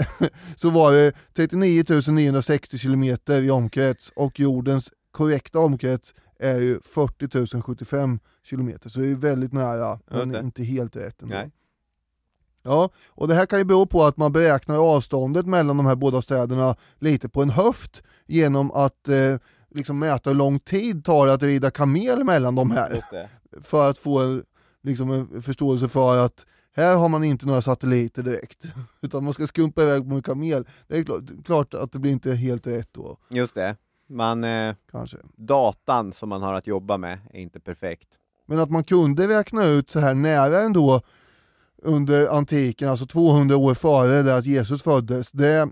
[0.56, 7.62] så var det 39 960 kilometer i omkrets och jordens korrekta omkrets är ju 40
[7.62, 11.36] 075 kilometer, så det är väldigt nära, men inte helt rätt ändå.
[11.36, 11.52] Nej.
[12.64, 15.96] Ja, och det här kan ju bero på att man beräknar avståndet mellan de här
[15.96, 19.36] båda städerna lite på en höft genom att eh,
[19.72, 23.30] liksom mäta hur lång tid tar det att rida kamel mellan de här Just det.
[23.62, 24.44] för att få en,
[24.84, 26.46] liksom en förståelse för att
[26.76, 28.66] här har man inte några satelliter direkt,
[29.02, 30.68] utan man ska skumpa iväg på en kamel.
[30.88, 33.76] Det är klart, klart att det blir inte helt rätt då, Just det.
[34.10, 35.18] Man, eh, kanske.
[35.36, 38.08] datan som man har att jobba med är inte perfekt.
[38.46, 41.02] Men att man kunde räkna ut så här nära ändå
[41.84, 45.70] under antiken, alltså 200 år före det att Jesus föddes, det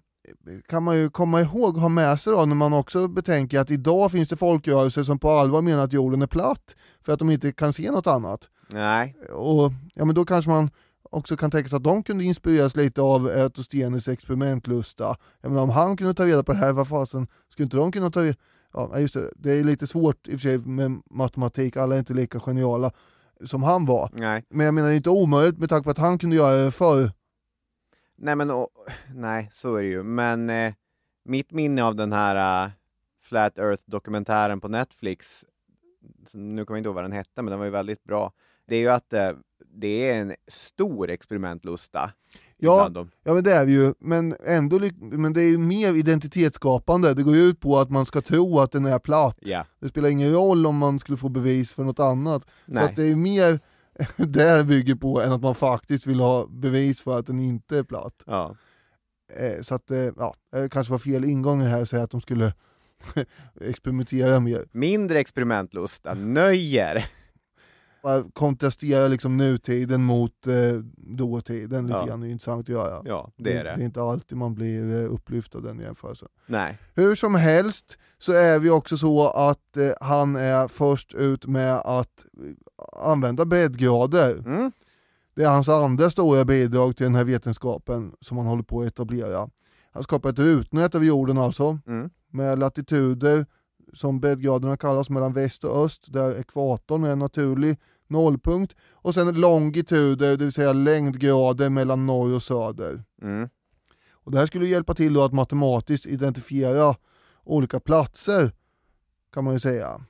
[0.68, 3.72] kan man ju komma ihåg och ha med sig då när man också betänker att
[3.72, 7.30] idag finns det folkrörelser som på allvar menar att jorden är platt för att de
[7.30, 8.50] inte kan se något annat.
[8.68, 9.16] Nej.
[9.34, 10.70] Och ja, men då kanske man
[11.04, 15.16] också kan tänka sig att de kunde inspireras lite av Eratosthenes experimentlusta.
[15.42, 17.92] Jag menar, om han kunde ta reda på det här, vad fasen, skulle inte de
[17.92, 18.38] kunna ta reda
[18.74, 19.32] Ja, just det.
[19.36, 22.92] det är lite svårt i och för sig med matematik, alla är inte lika geniala
[23.46, 24.10] som han var.
[24.14, 24.44] Nej.
[24.50, 26.72] Men jag menar, det är inte omöjligt med tanke på att han kunde göra det
[26.72, 27.12] förr.
[28.16, 28.70] Nej men och,
[29.14, 30.04] nej, så är det ju.
[30.04, 30.74] Men eh,
[31.26, 32.72] mitt minne av den här eh,
[33.24, 35.46] Flat Earth-dokumentären på Netflix,
[36.34, 38.34] nu kommer jag inte ihåg vad den hette, men den var ju väldigt bra.
[38.68, 39.32] Det är ju att eh,
[39.66, 42.12] det är en stor experimentlusta.
[42.64, 42.92] Ja,
[43.24, 47.14] ja men det är vi ju, men ändå men det är ju mer identitetsskapande.
[47.14, 49.38] Det går ju ut på att man ska tro att den är platt.
[49.42, 49.66] Ja.
[49.80, 52.48] Det spelar ingen roll om man skulle få bevis för något annat.
[52.66, 52.84] Nej.
[52.84, 53.60] Så att det är mer
[54.18, 57.78] det det bygger på än att man faktiskt vill ha bevis för att den inte
[57.78, 58.24] är platt.
[58.26, 58.56] Ja.
[59.38, 62.22] Eh, så att, eh, ja, det kanske var fel ingång här att säga att de
[62.22, 62.54] skulle
[63.62, 64.66] experimentera mer.
[64.72, 67.06] Mindre experimentlusta, nöjer.
[68.04, 70.54] Bara Kontrastera liksom nutiden mot eh,
[70.98, 72.06] dåtiden lite Ja.
[72.06, 73.02] grann, det är intressant att göra.
[73.06, 73.84] Ja, det är Det är det.
[73.84, 76.28] inte alltid man blir eh, upplyft av den jämförelsen.
[76.46, 76.78] Nej.
[76.96, 81.74] Hur som helst så är vi också så att eh, han är först ut med
[81.78, 84.36] att eh, använda breddgrader.
[84.46, 84.72] Mm.
[85.36, 88.88] Det är hans andra stora bidrag till den här vetenskapen som han håller på att
[88.88, 89.50] etablera.
[89.94, 92.10] Han skapar ett rutnät över jorden alltså, Mm.
[92.32, 93.46] med latituder
[93.94, 97.78] som breddgraderna kallas mellan väst och öst, där ekvatorn är en naturlig
[98.08, 103.04] nollpunkt, och sen longituder, det vill säga längdgrader mellan norr och söder.
[103.22, 103.50] Mm.
[104.12, 106.96] Och det här skulle hjälpa till att matematiskt identifiera
[107.44, 108.52] olika platser,
[109.34, 110.06] kan man ju säga.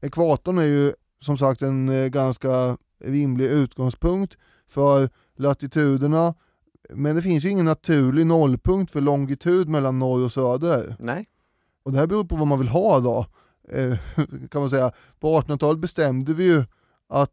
[0.00, 4.36] Ekvatorn är ju som sagt en eh, ganska rimlig utgångspunkt
[4.68, 6.34] för latituderna,
[6.90, 10.96] men det finns ju ingen naturlig nollpunkt för longitud mellan norr och söder.
[10.98, 11.28] Nej.
[11.82, 13.26] Och det här beror på vad man vill ha då,
[13.72, 13.96] eh,
[14.50, 14.92] kan man säga.
[15.20, 16.64] På 1800-talet bestämde vi ju
[17.08, 17.30] att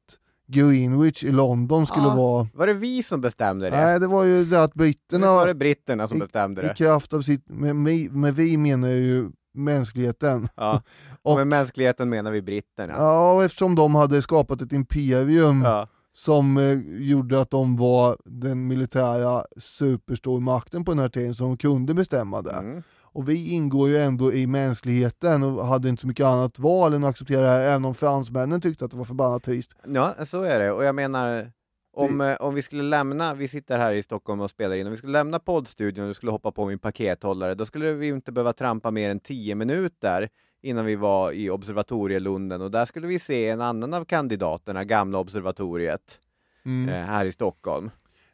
[0.47, 2.47] Greenwich i London skulle Ja, vara...
[2.53, 3.77] Var det vi som bestämde det?
[3.77, 6.73] Nej, det var ju det att britterna var det britterna som bestämde i det?
[6.73, 10.49] kraft av sitt, med, med, med vi menar jag ju mänskligheten.
[10.55, 10.81] Ja.
[11.21, 12.93] Och- Och med mänskligheten menar vi britterna.
[12.97, 15.87] Ja, eftersom de hade skapat ett imperium Ja.
[16.13, 21.93] som eh, gjorde att de var den militära superstormakten på den här tiden, som kunde
[21.93, 22.51] bestämma det.
[22.51, 22.83] Mm.
[23.17, 27.03] Och vi ingår ju ändå i mänskligheten och hade inte så mycket annat val än
[27.03, 29.75] att acceptera det här, även om fransmännen tyckte att det var förbannat trist.
[29.87, 30.71] Ja, så är det.
[30.71, 31.51] Och jag menar,
[31.93, 34.91] om, eh, om vi skulle lämna, vi sitter här i Stockholm och spelar in, om
[34.91, 38.31] vi skulle lämna poddstudion och du skulle hoppa på min pakethållare, då skulle vi inte
[38.31, 40.29] behöva trampa mer än 10 minuter
[40.61, 45.17] innan vi var i observatorielunden och där skulle vi se en annan av kandidaterna, gamla
[45.19, 46.19] observatoriet,
[46.65, 46.89] Mm.
[46.89, 47.89] eh, här i Stockholm.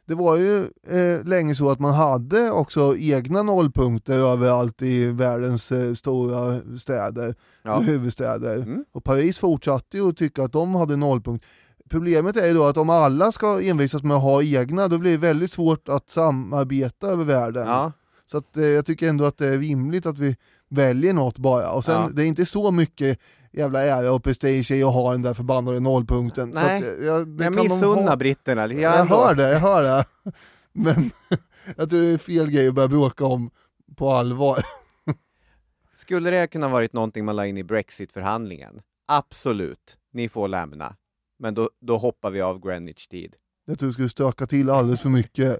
[0.06, 5.72] Det var ju eh, länge så att man hade också egna nollpunkter överallt i världens
[5.72, 7.80] eh, stora städer, Ja.
[7.80, 8.56] huvudstäder.
[8.56, 8.84] Mm.
[8.92, 11.44] Och Paris fortsatte ju att tycka att de hade nollpunkt.
[11.90, 15.10] Problemet är ju då att om alla ska envisas med att ha egna, då blir
[15.10, 17.66] det väldigt svårt att samarbeta över världen.
[17.66, 17.92] Ja,
[18.30, 20.36] Så att, eh, jag tycker ändå att det är rimligt att vi
[20.68, 21.70] väljer något bara.
[21.72, 22.08] Och sen, Ja.
[22.12, 23.18] det är inte så mycket
[23.56, 26.48] jävla ära och prestige i att ha den där förbannade nollpunkten.
[26.48, 28.16] Så Nej, att, eh, jag, jag missunnar ha.
[28.16, 28.80] britterna lite.
[28.80, 29.14] Jag, ändå.
[29.14, 30.04] hör det, jag hör det.
[30.72, 31.10] Men
[31.76, 33.50] jag tror det är fel grej att börja bråka om
[33.96, 34.64] på allvar.
[35.96, 38.80] Skulle det kunna varit någonting man la in i Brexit-förhandlingen?
[39.06, 40.96] Absolut, ni får lämna.
[41.38, 43.34] Men då, då hoppar vi av Greenwich-tid.
[43.66, 45.58] Jag tror det skulle stöka till alldeles för mycket.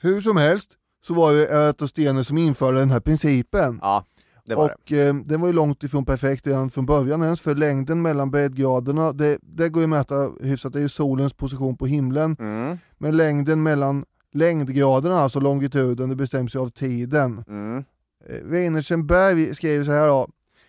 [0.00, 0.70] Hur som helst
[1.04, 3.78] så var det Eratosthenes som införde den här principen.
[3.82, 4.04] Ja,
[4.48, 4.74] det var det.
[4.74, 8.30] och eh, den var ju långt ifrån perfekt redan från början ens, för längden mellan
[8.30, 12.36] breddgraderna, det, det går ju att mäta hyfsat, det är ju solens position på himlen,
[12.38, 17.44] Mm, men längden mellan längdgraderna, alltså longituden, det bestäms ju av tiden.
[17.48, 17.84] mm,
[18.28, 20.28] Eh, skriver så här då.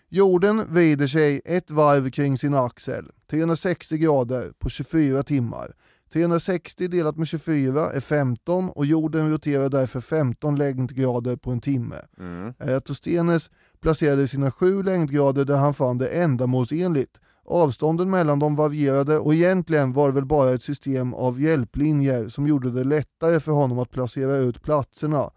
[0.09, 5.73] Jorden vrider sig ett varv kring sin axel, 360 grader på 24 timmar.
[6.13, 11.95] 360 delat med 24 är 15 och jorden roterar därför 15 längdgrader på en timme.
[12.19, 12.53] mm.
[12.59, 13.49] Eratosthenes
[13.81, 17.19] placerade sina sju längdgrader där han fann det ändamålsenligt.
[17.45, 22.47] Avstånden mellan dem varierade och egentligen var det väl bara ett system av hjälplinjer som
[22.47, 25.29] gjorde det lättare för honom att placera ut platserna.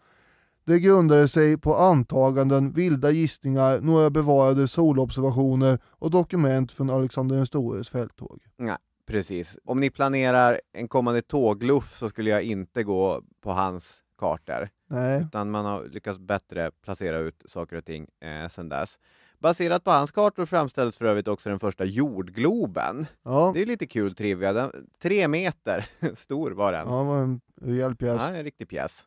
[0.64, 7.46] Det grundade sig på antaganden, vilda gissningar, några bevarade solobservationer och dokument från Alexander den
[7.46, 8.42] stores fälttåg.
[8.56, 8.76] Nej,
[9.06, 9.58] precis.
[9.64, 14.68] Om ni planerar en kommande tågluff så skulle jag inte gå på hans kartor.
[14.90, 18.98] Nej, Utan man har lyckats bättre placera ut saker och ting eh, sen dess.
[19.38, 23.06] Baserat på hans kartor framställs för övrigt också den första jordgloben.
[23.22, 24.52] ja, Det är lite kul trivia.
[24.52, 24.70] Den,
[25.02, 26.88] tre meter stor var den.
[26.88, 28.20] ja det var en rejäl pjäs.
[28.20, 29.06] Ja, en riktig pjäs.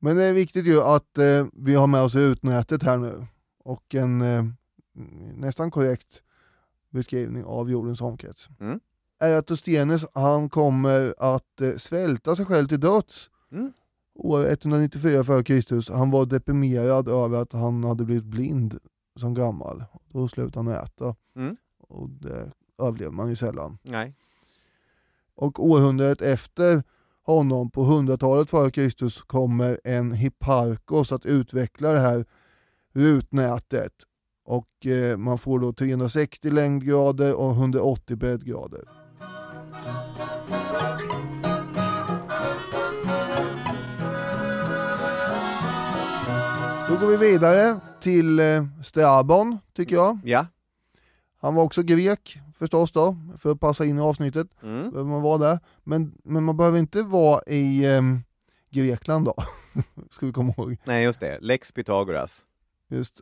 [0.00, 3.26] Men det är viktigt ju att eh, vi har med oss utnätet här nu
[3.64, 4.44] och en eh,
[5.36, 6.22] nästan korrekt
[6.90, 8.48] beskrivning av jordens omkrets.
[8.60, 8.80] Mm.
[9.20, 13.72] Eratosthenes han kommer att eh, svälta sig själv till döds Mm.
[14.14, 15.92] År 194 f.Kr.
[15.92, 18.78] Han var deprimerad över att han hade blivit blind
[19.20, 19.84] som gammal.
[20.08, 21.56] Då slutade han äta Mm.
[21.88, 22.52] och det
[22.82, 23.78] överlever man ju sällan.
[23.82, 24.14] Nej.
[25.34, 26.82] Och århundradet efter
[27.22, 32.24] honom, på 100-talet före Kristus, kommer en Hipparkos att utveckla det här
[32.92, 33.92] rutnätet.
[34.44, 38.80] Och eh, man får då 360 längdgrader och 180 breddgrader.
[46.92, 50.18] Då går vi vidare till eh, Strabon, tycker jag.
[50.24, 50.46] Ja.
[51.40, 54.46] Han var också grek förstås då, för att passa in i avsnittet.
[54.62, 54.90] Mm.
[54.90, 55.58] Behöver man vara där.
[55.84, 58.02] Men, men man behöver inte vara i eh,
[58.70, 59.34] Grekland då,
[60.10, 60.76] ska vi komma ihåg.
[60.84, 61.38] Nej, just det.
[61.40, 62.40] Lex Pythagoras.
[62.88, 63.20] Just.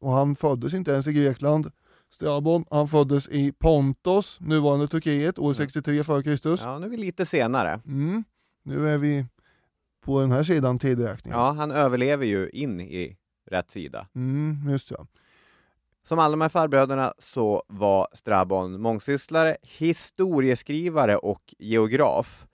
[0.00, 1.70] Och han föddes inte ens i Grekland.
[2.10, 6.58] Strabon, han föddes i Pontos, nuvarande Turkiet, år 63 f.Kr.
[6.60, 7.80] Ja, nu är vi lite senare.
[7.86, 8.24] Mm.
[8.62, 9.26] Nu är vi
[10.06, 11.38] på den här sidan tidräkningen.
[11.38, 13.16] Ja, han överlever ju in i
[13.50, 14.06] rätt sida.
[14.14, 15.06] Mm, just ja.
[16.02, 22.46] Som alla de här farbröderna så var Strabon mångsysslare, historieskrivare och geograf.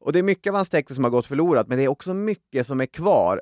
[0.00, 2.14] Och det är mycket av hans texter som har gått förlorat, men det är också
[2.14, 3.40] mycket som är kvar.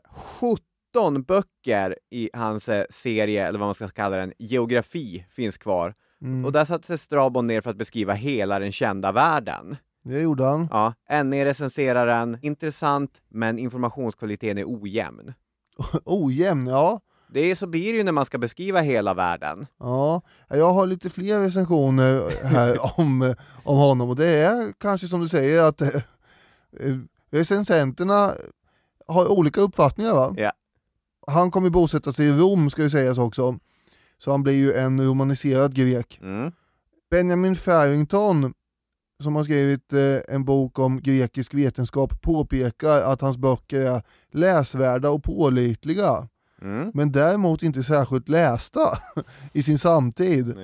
[0.94, 5.94] 17 böcker i hans eh, serie, eller vad man ska kalla den, geografi, finns kvar.
[6.22, 6.44] Mm.
[6.44, 9.76] Och där satte sig Strabon ner för att beskriva hela den kända världen.
[10.04, 10.68] Det gjorde han.
[10.70, 10.94] Ja,
[11.24, 15.34] NE recenserar den, intressant, men informationskvaliteten är ojämn.
[16.04, 17.00] Ojämn, ja.
[17.28, 19.66] Det är, så blir det ju när man ska beskriva hela världen.
[19.78, 23.34] Ja, jag har lite fler recensioner här om,
[23.64, 25.88] om honom och det är kanske som du säger att eh,
[26.80, 26.96] eh,
[27.30, 28.32] recensenterna
[29.06, 30.34] har olika uppfattningar va?
[30.36, 30.52] Ja.
[31.26, 33.58] Han kommer bosätta sig i Rom ska ju sägas också,
[34.18, 36.18] så han blir ju en romaniserad grek.
[36.22, 36.52] Mm.
[37.10, 38.54] Benjamin Farrington,
[39.22, 44.02] som har skrivit eh, en bok om grekisk vetenskap, påpekar att hans böcker är
[44.32, 46.28] läsvärda och pålitliga,
[46.62, 46.90] Mm.
[46.94, 48.80] men däremot inte särskilt lästa
[49.52, 50.54] i sin samtid.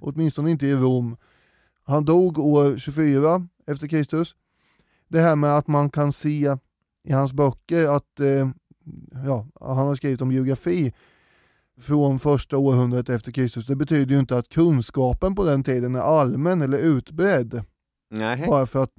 [0.00, 1.16] Åtminstone inte i Rom.
[1.84, 4.34] Han dog år 24 efter Kristus.
[5.08, 6.56] Det här med att man kan se
[7.04, 8.48] i hans böcker att eh,
[9.26, 10.92] ja, han har skrivit om geografi
[11.80, 13.66] från första århundradet efter Kristus.
[13.66, 17.64] Det betyder ju inte att kunskapen på den tiden är allmän eller utbredd.
[18.08, 18.46] Nej.
[18.46, 18.92] Bara för att,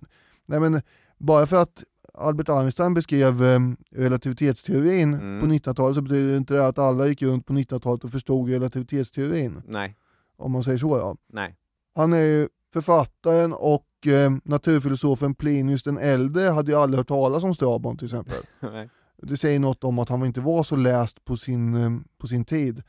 [0.46, 0.82] nej men,
[1.18, 1.84] bara för att
[2.14, 3.60] Albert Einstein beskrev eh,
[3.92, 5.40] relativitetsteorin Mm.
[5.40, 8.50] på 1900-talet så betyder det inte det att alla gick runt på 1900-talet och förstod
[8.50, 9.62] relativitetsteorin.
[9.68, 9.96] Nej.
[10.38, 11.16] Om man säger så ja.
[11.34, 11.56] Nej.
[11.96, 17.44] Han är ju författaren och eh, naturfilosofen Plinius den äldre hade ju aldrig hört talas
[17.44, 18.38] om Strabon till exempel.
[18.60, 18.90] Nej.
[19.22, 22.46] Det säger något om att han inte var så läst på sin, eh, på sin
[22.46, 22.84] tid.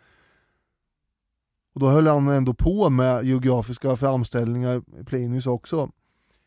[1.75, 5.91] Och då höll han ändå på med geografiska framställningar, Plinius också.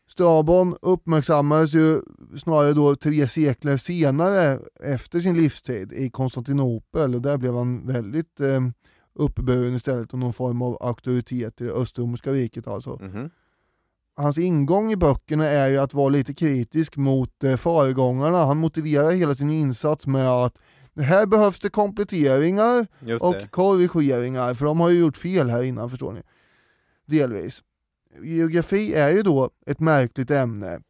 [0.08, 2.00] Strabon uppmärksammades ju
[2.36, 8.40] snarare då tre sekler senare efter sin livstid i Konstantinopel och där blev han väldigt
[8.40, 8.60] eh,
[9.14, 12.98] uppburen istället och någon form av auktoritet i det östromerska riket alltså.
[13.02, 13.30] Mhm.
[14.16, 18.44] Hans ingång i böckerna är ju att vara lite kritisk mot eh, föregångarna.
[18.44, 20.58] Han motiverar hela sin insats med att
[20.96, 23.48] här behövs det kompletteringar Just och det.
[23.50, 26.22] korrigeringar, för de har ju gjort fel här innan förstår ni.
[27.06, 27.62] Delvis.
[28.22, 30.80] Geografi är ju då ett märkligt ämne,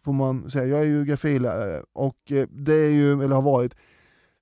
[0.00, 0.66] får man säga.
[0.66, 3.74] Jag är geografilärare och eh, det är ju, eller har varit,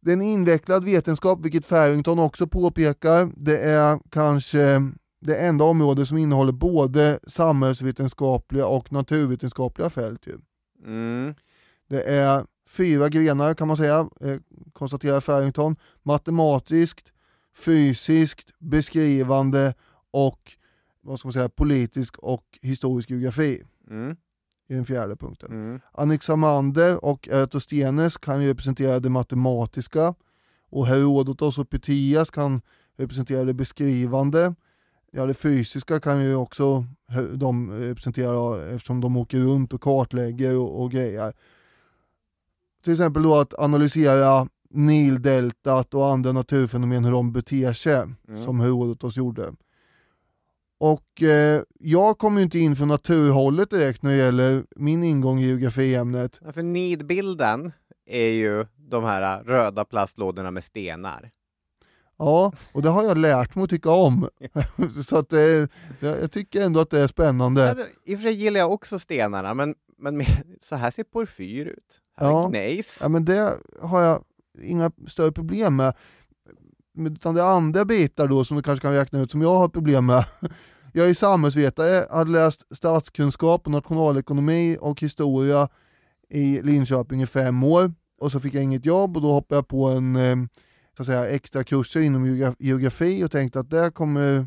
[0.00, 3.30] det är en invecklad vetenskap, vilket Farrington också påpekar.
[3.36, 4.82] Det är kanske
[5.20, 10.26] det enda område som innehåller både samhällsvetenskapliga och naturvetenskapliga fält.
[10.84, 11.34] Mm.
[11.88, 14.36] Det är fyra grenar kan man säga, eh,
[14.72, 15.76] konstaterar Farrington.
[16.02, 17.12] Matematiskt,
[17.56, 19.74] fysiskt, beskrivande
[20.10, 20.52] och
[21.02, 24.16] vad ska man säga, politisk och historisk geografi Mm.
[24.68, 25.52] i den fjärde punkten.
[25.52, 25.80] Mm.
[25.92, 30.14] Anaximander och Eratosthenes kan ju representera det matematiska
[30.70, 32.60] och Herodotos och Pythias kan
[32.96, 34.54] representera det beskrivande.
[35.12, 36.84] Ja, det fysiska kan ju också
[37.34, 41.32] de representera eftersom de åker runt och kartlägger och, och grejer.
[42.84, 48.44] Till exempel då att analysera Nildeltat och andra naturfenomen, hur de beter sig, Mm.
[48.44, 49.52] som Herodotos gjorde.
[50.80, 55.40] Och eh, jag kommer ju inte in från naturhållet direkt när det gäller min ingång
[55.40, 56.38] i geografiämnet.
[56.44, 57.72] Ja, för nidbilden
[58.06, 61.30] är ju de här röda plastlådorna med stenar.
[62.18, 64.28] Ja, och det har jag lärt mig att tycka om.
[65.06, 65.68] Så att det, är-
[66.00, 67.66] jag, tycker ändå att det är spännande.
[67.66, 70.22] Ja, det- I och för sig gillar jag också stenarna, men, men
[70.60, 72.00] så här ser porfyr ut.
[72.16, 72.48] Här Ja.
[72.48, 72.98] gnejs.
[73.02, 74.24] Ja, men det har jag
[74.62, 75.94] inga större problem med.
[76.98, 79.68] Utan det är andra bitar då som du kanske kan räkna ut som jag har
[79.68, 80.24] problem med.
[80.92, 85.68] Jag är samhällsvetare, hade läst statskunskap och nationalekonomi och historia
[86.28, 89.68] i Linköping i fem år och så fick jag inget jobb och då hoppade jag
[89.68, 90.36] på en eh,
[90.96, 94.46] så att säga, extra kurser inom geogra- geografi och tänkte att det kommer,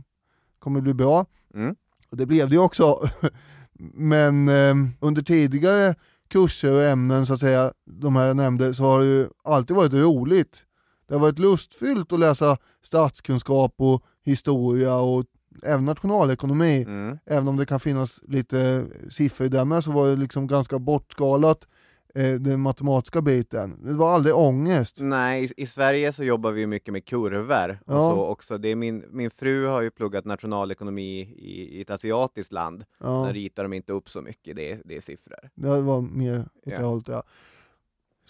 [0.59, 1.25] kommer bli bra.
[1.53, 1.75] Mm.
[2.11, 3.09] Och det blev det också.
[3.93, 5.95] Men eh, under tidigare
[6.27, 9.75] kurser och ämnen, så att säga, de här jag nämnde, så har det ju alltid
[9.75, 10.65] varit roligt.
[11.07, 15.25] Det har varit lustfyllt att läsa statskunskap och historia och
[15.65, 16.83] även nationalekonomi.
[16.87, 17.17] Mm.
[17.25, 21.67] Även om det kan finnas lite siffror där med så var det liksom ganska bortskalat
[22.15, 23.79] eh, den matematiska biten.
[23.85, 24.97] Det var aldrig ångest.
[24.99, 28.11] Nej, i, i Sverige så jobbar vi mycket med kurvor och Ja.
[28.11, 28.57] så också.
[28.57, 32.85] Det är min, min fru har ju pluggat nationalekonomi i, i ett asiatiskt land.
[32.99, 33.23] Ja.
[33.27, 35.49] Där ritar de inte upp så mycket, det, det är siffror.
[35.55, 36.85] Det var mer åt det Ja.
[36.85, 37.23] hållet ja.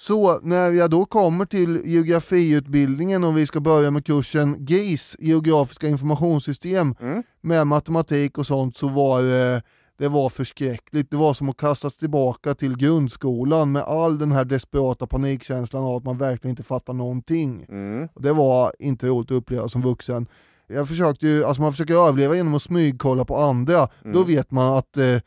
[0.08, 5.88] Så när jag då kommer till geografiutbildningen och vi ska börja med kursen GIS, geografiska
[5.88, 7.24] informationssystem, Mm.
[7.42, 9.62] med matematik och sånt så var det,
[9.98, 11.12] det var förskräckligt.
[11.12, 15.96] Det var som att kastas tillbaka till grundskolan med all den här desperata panikkänslan av
[15.96, 17.66] att man verkligen inte fattar någonting.
[17.70, 18.08] Mm.
[18.16, 20.28] Det var inte roligt att uppleva som vuxen.
[20.68, 24.14] Jag försökte ju, alltså man försöker överleva genom att smygkolla på andra, Mm.
[24.14, 25.18] då vet man att eh,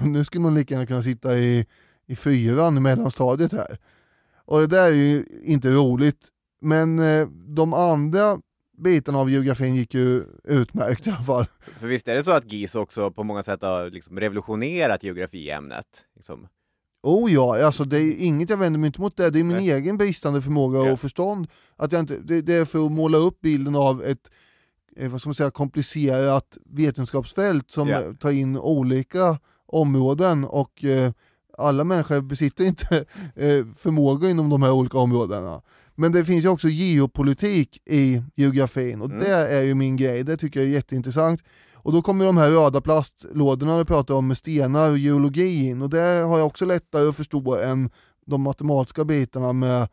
[0.06, 1.66] nu skulle man lika gärna kunna sitta i,
[2.06, 3.78] i fyran i mellanstadiet här.
[4.48, 6.28] Och det där är ju inte roligt,
[6.60, 8.38] men eh, de andra
[8.78, 11.46] bitarna av geografin gick ju utmärkt i alla fall.
[11.80, 15.86] För visst är det så att GIS också på många sätt har liksom revolutionerat geografiämnet?
[16.16, 16.46] Liksom.
[17.02, 19.56] Oh ja, alltså det är inget jag vänder mig inte mot det, det är min
[19.56, 19.70] Nej.
[19.70, 20.92] egen bristande förmåga Ja.
[20.92, 21.46] och förstånd.
[21.76, 24.30] Att jag inte, det, det är för att måla upp bilden av ett
[24.96, 28.02] eh, vad ska man säga, komplicerat vetenskapsfält som Ja.
[28.20, 31.12] tar in olika områden och eh,
[31.58, 32.96] alla människor besitter inte
[33.34, 35.62] eh, förmåga inom de här olika områdena.
[35.94, 39.18] Men det finns ju också geopolitik i geografin och Mm.
[39.20, 41.42] det är ju min grej, det tycker jag är jätteintressant.
[41.74, 45.82] Och då kommer de här röda plastlådorna du pratar om med stenar och geologi in
[45.82, 47.90] och det har jag också lättare att förstå än
[48.26, 49.88] de matematiska bitarna med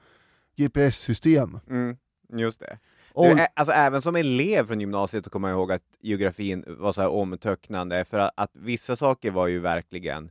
[0.57, 1.59] GPS-system.
[1.70, 1.97] Mm.
[2.34, 2.80] Just det.
[3.13, 7.01] Och, alltså, även som elev från gymnasiet så kommer jag ihåg att geografin var så
[7.01, 10.30] här omtöcknande för att, att vissa saker var ju verkligen,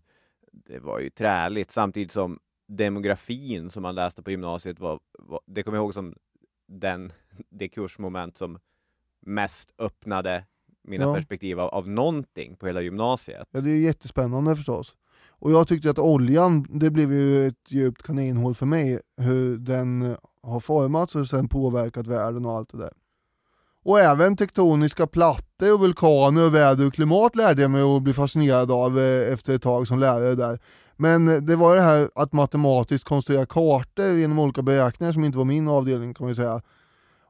[0.67, 2.39] det var ju träligt samtidigt som
[2.69, 6.15] demografin som man läste på gymnasiet var, var det kommer jag ihåg som
[6.69, 7.13] den,
[7.51, 8.59] det kursmoment som
[9.21, 10.45] mest öppnade
[10.83, 11.15] mina Ja.
[11.15, 13.49] perspektiv av, av någonting på hela gymnasiet.
[13.51, 14.97] ja, det är jättespännande förstås.
[15.29, 20.17] Och jag tyckte att oljan, det blev ju ett djupt kaninhål för mig, hur den
[20.43, 22.93] har formats och sen påverkat världen och allt det där.
[23.85, 28.13] Och även tektoniska plattor och vulkaner och väder och klimat lärde jag mig att bli
[28.13, 30.59] fascinerad av eh, efter ett tag som lärare där.
[30.97, 35.45] Men det var det här att matematiskt konstruera kartor genom olika beräkningar som inte var
[35.45, 36.63] min avdelning kan man säga.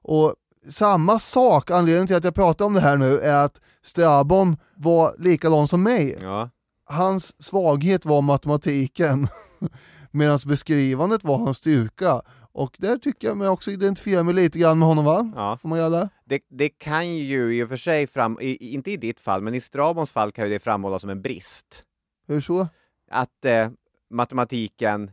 [0.03, 0.35] Och
[0.71, 5.15] samma sak, anledningen till att jag pratar om det här nu är att Strabon var
[5.19, 6.19] likadan som mig.
[6.23, 6.51] Ja,
[6.87, 9.29] Hans svaghet var matematiken
[10.11, 12.23] medan beskrivandet var hans styrka.
[12.55, 15.33] Och där tycker jag mig också identifiera mig lite grann med honom va?
[15.37, 15.57] ja.
[15.57, 16.09] Får man göra det?
[16.25, 19.55] Det, det kan ju i och för sig fram, i, inte i ditt fall, men
[19.55, 21.85] i Strabons fall kan ju det framhållas som en brist.
[22.27, 22.69] Hur så?
[23.11, 23.69] att eh,
[24.11, 25.11] matematiken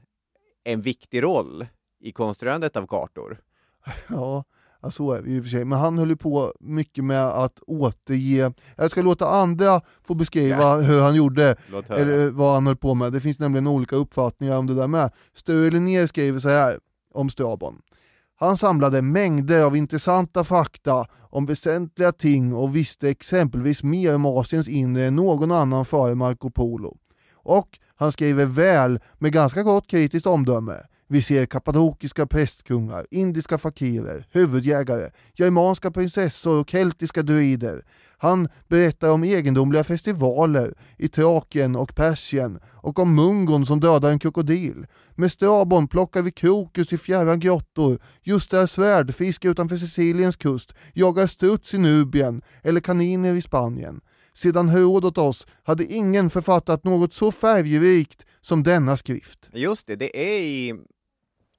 [0.63, 1.65] är en viktig roll
[1.99, 3.37] i konstruerandet av kartor.
[4.09, 4.43] Ja,
[4.81, 5.65] ja, så är det ju i och för sig.
[5.65, 10.57] Men han höll ju på mycket med att återge, jag ska låta andra få beskriva
[10.61, 10.75] Ja.
[10.75, 11.55] hur han gjorde,
[11.89, 13.13] eller vad han höll på med.
[13.13, 15.11] Det finns nämligen olika uppfattningar om det där med.
[15.33, 16.79] Sture Linnér skriver så här
[17.13, 17.81] om Strabon.
[18.35, 24.67] Han samlade mängder av intressanta fakta om väsentliga ting och visste exempelvis mer om Asiens
[24.67, 26.97] inre än någon annan före Marco Polo.
[27.33, 30.73] Och han skriver väl med ganska gott kritiskt omdöme.
[31.13, 37.85] Vi ser kappadokiska prästkungar, indiska fakirer, huvudjägare, germanska prinsessor och keltiska druider.
[38.17, 44.19] Han berättar om egendomliga festivaler i Trakien och Persien och om mungon som dödar en
[44.19, 44.85] krokodil.
[45.15, 51.27] Med Strabon plockar vi krokus i fjärran grottor, just där svärdfisk utanför Siciliens kust, jagar
[51.27, 54.01] struts i Nubien eller kaniner i Spanien.
[54.33, 59.49] Sedan Herodotos hade ingen författat något så färgrikt som denna skrift.
[59.53, 60.73] Just det, det är i...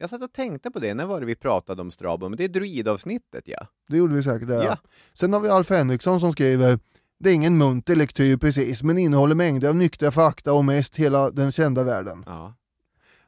[0.03, 2.31] Jag satt och tänkte på det, när var det vi pratade om Strabon?
[2.31, 3.67] Men det är druidavsnittet ja.
[3.89, 4.49] Det gjorde vi säkert.
[4.49, 4.65] Ja.
[4.65, 4.77] Ja.
[5.15, 6.79] Sen har vi Alf Henriksson som skriver
[7.19, 11.31] det är ingen munter lektyr precis, men innehåller mängder av nyktra fakta och mest hela
[11.31, 12.23] den kända världen.
[12.27, 12.55] ja.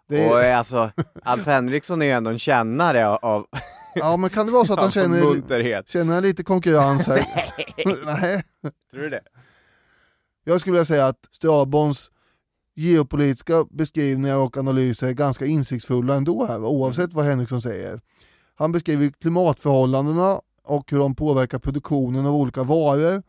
[0.09, 0.91] Det Och eh, alltså,
[1.23, 3.47] Alf Henriksson är ju ändå en kännare av,
[3.95, 5.89] ja, men kan det vara så att han känner, munterhet.
[5.89, 7.27] känner lite konkurrens här?
[8.05, 8.45] Nej.
[8.91, 9.23] Tror du det?
[10.45, 12.11] Jag skulle vilja säga att Strabons
[12.75, 18.01] geopolitiska beskrivningar och analyser är ganska insiktsfulla ändå här, oavsett vad Henriksson säger.
[18.55, 23.23] Han beskriver klimatförhållandena och hur de påverkar produktionen av olika varor.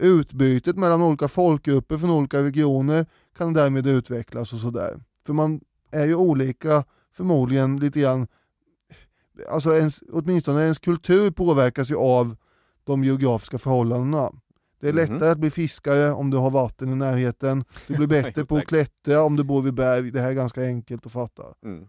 [0.00, 5.00] Utbytet mellan olika folkgrupper från olika regioner kan därmed utvecklas och sådär.
[5.26, 6.84] För man är ju olika,
[7.16, 8.26] förmodligen lite grann,
[9.50, 12.36] alltså ens, åtminstone ens kultur påverkas ju av
[12.84, 14.30] de geografiska förhållandena.
[14.82, 15.12] Det är Mhm.
[15.12, 17.64] lättare att bli fiskare om du har vatten i närheten.
[17.86, 20.10] Du blir bättre på att klättra om du bor vid berg.
[20.10, 21.42] Det här är ganska enkelt att fatta.
[21.64, 21.84] Mm.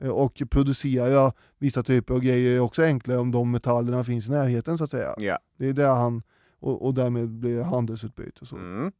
[0.00, 4.30] Eh, Och producera vissa typer av grejer är också enklare om de metallerna finns i
[4.30, 5.14] närheten så att säga.
[5.18, 5.38] Ja.
[5.58, 6.22] Det är där han,
[6.60, 8.56] och, och därmed blir det handelsutbyte och så.
[8.56, 8.92] Mm.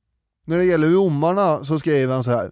[0.46, 2.50] När det gäller romarna så skriver han så här.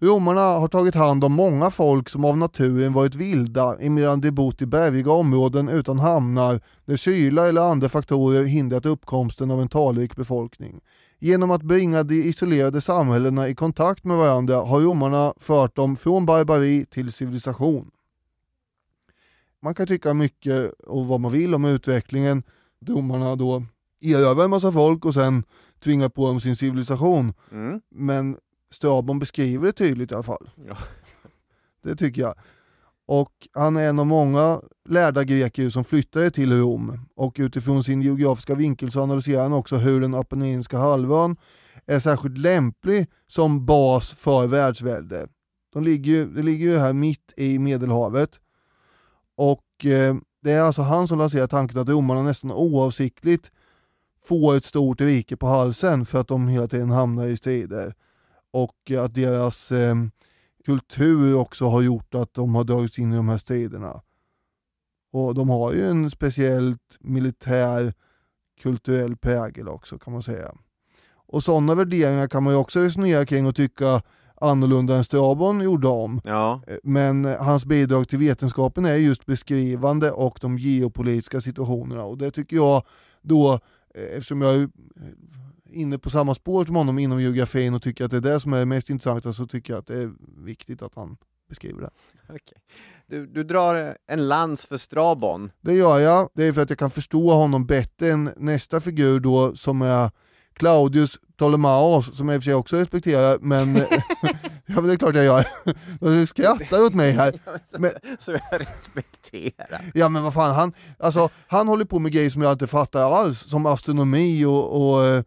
[0.00, 4.62] Romarna har tagit hand om många folk som av naturen varit vilda emedan de bott
[4.62, 10.16] i bergiga områden utan hamnar där kyla eller andra faktorer hindrat uppkomsten av en talrik
[10.16, 10.80] befolkning.
[11.18, 16.26] Genom att bringa de isolerade samhällena i kontakt med varandra har romarna fört dem från
[16.26, 17.90] barbari till civilisation.
[19.62, 22.42] Man kan tycka mycket och vad man vill om utvecklingen.
[22.86, 23.62] Romarna då
[24.00, 25.44] erövrar en massa folk och sen
[25.84, 27.32] tvingar på dem sin civilisation.
[27.52, 27.80] Mm.
[27.90, 28.36] Men
[28.72, 30.50] Strabon beskriver det tydligt i alla fall.
[30.68, 30.76] Ja.
[31.82, 32.34] Det tycker jag.
[33.06, 38.02] Och han är en av många lärda greker som flyttade till Rom och utifrån sin
[38.02, 41.36] geografiska vinkel så analyserar han också hur den Apenninska halvön
[41.86, 45.28] är särskilt lämplig som bas för världsvälde.
[45.72, 48.30] De ligger, ju- det ligger ju här mitt i Medelhavet
[49.36, 53.50] och eh, det är alltså han som lanserar tanken att romarna nästan oavsiktligt
[54.24, 57.94] får ett stort rike på halsen för att de hela tiden hamnar i strider
[58.54, 59.94] och att deras eh,
[60.66, 64.02] kultur också har gjort att de har dragits in i de här striderna.
[65.12, 67.94] Och de har ju en speciellt militär
[68.60, 70.52] kulturell prägel också kan man säga.
[71.14, 74.02] Och sådana värderingar kan man ju också resonera kring och tycka
[74.40, 76.20] annorlunda än Strabon gjorde om.
[76.24, 76.60] Ja.
[76.66, 82.30] Eh, Men hans bidrag till vetenskapen är just beskrivande och de geopolitiska situationerna och det
[82.30, 82.82] tycker jag
[83.22, 83.52] då,
[83.94, 84.68] eh, eftersom jag eh,
[85.74, 88.52] inne på samma spår som honom inom geografin och tycker att det är det som
[88.52, 90.12] är mest intressanta så tycker jag att det är
[90.44, 91.16] viktigt att han
[91.48, 91.90] beskriver det.
[92.28, 92.58] Okej.
[93.06, 95.50] Du, du drar en lans för Strabon.
[95.60, 99.20] Det gör jag, det är för att jag kan förstå honom bättre än nästa figur
[99.20, 100.10] då som är
[100.52, 103.76] Claudius Ptolemaos, som jag i och för sig också respekterar, men
[104.66, 105.46] ja, men det är klart jag gör.
[106.00, 107.34] Du skrattar åt mig här.
[107.78, 109.80] Men, Så jag respekterar.
[109.94, 113.12] Ja men vad fan, han, alltså, han håller på med grejer som jag inte fattar
[113.12, 115.22] alls, som astronomi och, och eh,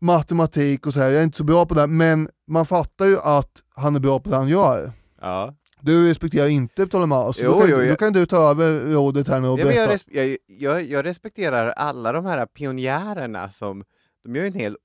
[0.00, 1.08] matematik och så här.
[1.08, 4.20] Jag är inte så bra på det, men man fattar ju att han är bra
[4.20, 4.92] på det han gör.
[5.20, 5.54] Ja.
[5.80, 9.28] Du respekterar inte Ptolemaeus, Jo, då, kan, jo, då jag- kan du ta över rådet
[9.28, 9.92] här nu och Ja, men jag, berätta.
[10.10, 13.84] res- jag, jag, jag respekterar alla de här pionjärerna som
[14.24, 14.76] de gör, en hel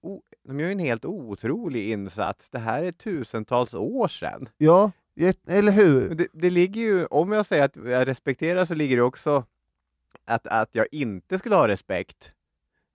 [0.47, 2.49] de gör en helt otrolig insats.
[2.49, 4.49] Det här är tusentals år sedan.
[4.57, 4.91] Ja,
[5.47, 6.16] eller hur?
[6.16, 9.43] Det, det ligger ju, om jag säger att jag respekterar så ligger det också
[10.26, 12.32] att, att jag inte skulle ha respekt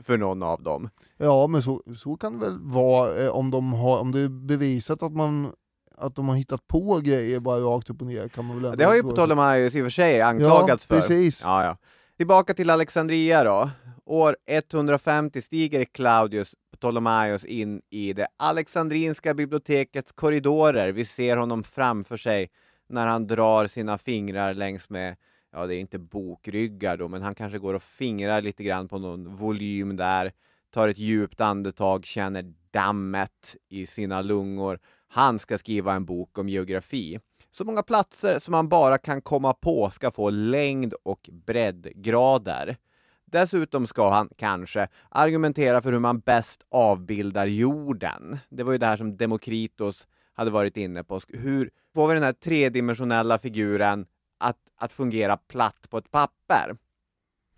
[0.03, 0.89] för någon av dem.
[1.17, 4.29] Ja men så, så kan det väl vara eh, om, de har, om det är
[4.29, 5.53] bevisat att man
[6.01, 8.77] att de har hittat på grejer bara rakt upp och ner kan man väl ändå
[8.77, 11.01] Det har ju Ptolemaios i och för sig anklagats Ja, för.
[11.01, 11.43] precis.
[11.45, 11.77] Ja, ja.
[12.17, 13.71] Tillbaka till Alexandria då.
[14.05, 20.93] År 150 stiger Claudius Ptolemaios in i det Alexandrinska bibliotekets korridorer.
[20.93, 22.51] Vi ser honom framför sig
[22.89, 25.17] när han drar sina fingrar längs med,
[25.53, 28.99] ja det är inte bokryggar då, men han kanske går och fingrar lite grann på
[28.99, 30.33] någon volym där,
[30.71, 34.79] tar ett djupt andetag, känner dammet i sina lungor.
[35.09, 37.21] Han ska skriva en bok om geografi.
[37.51, 42.77] Så många platser som man bara kan komma på ska få längd och breddgrader.
[43.25, 48.39] Dessutom ska han kanske argumentera för hur man bäst avbildar jorden.
[48.49, 51.21] Det var ju det här som Demokritos hade varit inne på.
[51.29, 54.07] Hur får vi den här tredimensionella figuren
[54.39, 56.77] att, att fungera platt på ett papper?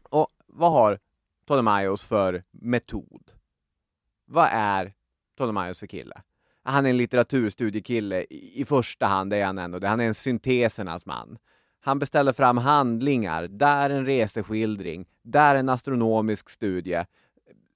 [0.02, 0.98] Och vad har
[1.46, 3.32] Ptolemaios för metod?
[4.26, 4.94] Vad är
[5.36, 6.22] Ptolemaios för kille?
[6.62, 9.88] Han är en litteraturstudiekille i i första hand, är han ändå det.
[9.88, 11.38] Han är en syntesernas man.
[11.80, 17.04] Han beställer fram handlingar, där en reseskildring, där en astronomisk studie,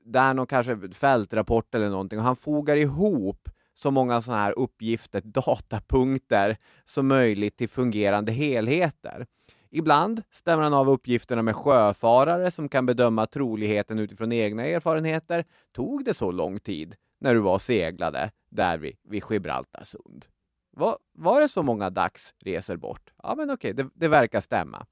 [0.04, 2.18] där någon kanske fältrapport eller någonting.
[2.18, 3.48] Och han fogar ihop
[3.84, 9.26] så många sådana här uppgifter, datapunkter, som möjligt till fungerande helheter.
[9.70, 15.44] Ibland stämmer han av uppgifterna med sjöfarare som kan bedöma troligheten utifrån egna erfarenheter.
[15.72, 20.26] Tog det så lång tid när du var och seglade där vid, vid Gibraltarsund?
[20.70, 23.12] Var, var det så många dagsresor bort?
[23.22, 24.86] Ja, men okej, det, det verkar stämma.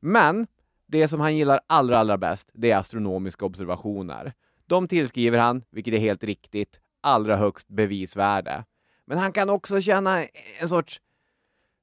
[0.00, 0.46] Men
[0.86, 4.32] det som han gillar allra, allra bäst, det är astronomiska observationer.
[4.66, 8.64] De tillskriver han, vilket är helt riktigt, allra högst bevisvärde.
[9.06, 10.24] Men han kan också känna
[10.60, 11.00] en sorts,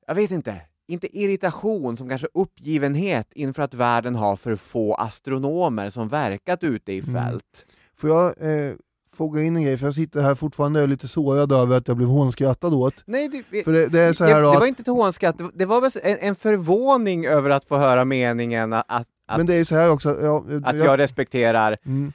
[0.08, 5.90] jag vet inte, inte irritation som kanske uppgivenhet inför att världen har för få astronomer
[5.90, 7.14] som verkat ute i Mm.
[7.14, 7.66] fält.
[7.98, 8.74] Får jag eh,
[9.14, 11.88] fråga in en grej, för jag sitter här fortfarande och är lite sårad över att
[11.88, 12.94] jag blev hånskrattad åt.
[13.06, 15.38] Nej, du, För det, det är så här jag, det att, var inte till hånskatt,
[15.38, 19.46] det- det var väl en, en förvåning över att få höra meningen att, att, men
[19.46, 22.14] det är så här också, ja, att jag respekterar Mm.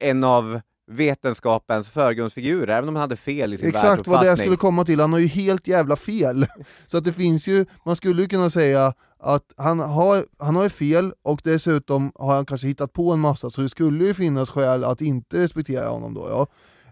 [0.00, 4.38] en av vetenskapens förgrundsfigurer, även om han hade fel i sin Exakt vad det jag
[4.38, 6.46] skulle komma till, han har ju helt jävla fel.
[6.86, 10.62] Så att det finns ju, man skulle ju kunna säga att han har, han har
[10.62, 14.14] ju fel och dessutom har han kanske hittat på en massa, så det skulle ju
[14.14, 16.26] finnas skäl att inte respektera honom då.
[16.30, 16.46] Ja.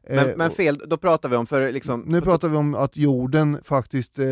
[0.08, 2.04] Men, Eh, men fel, då pratar vi om för liksom...
[2.06, 4.26] nu pratar vi om att jorden faktiskt eh,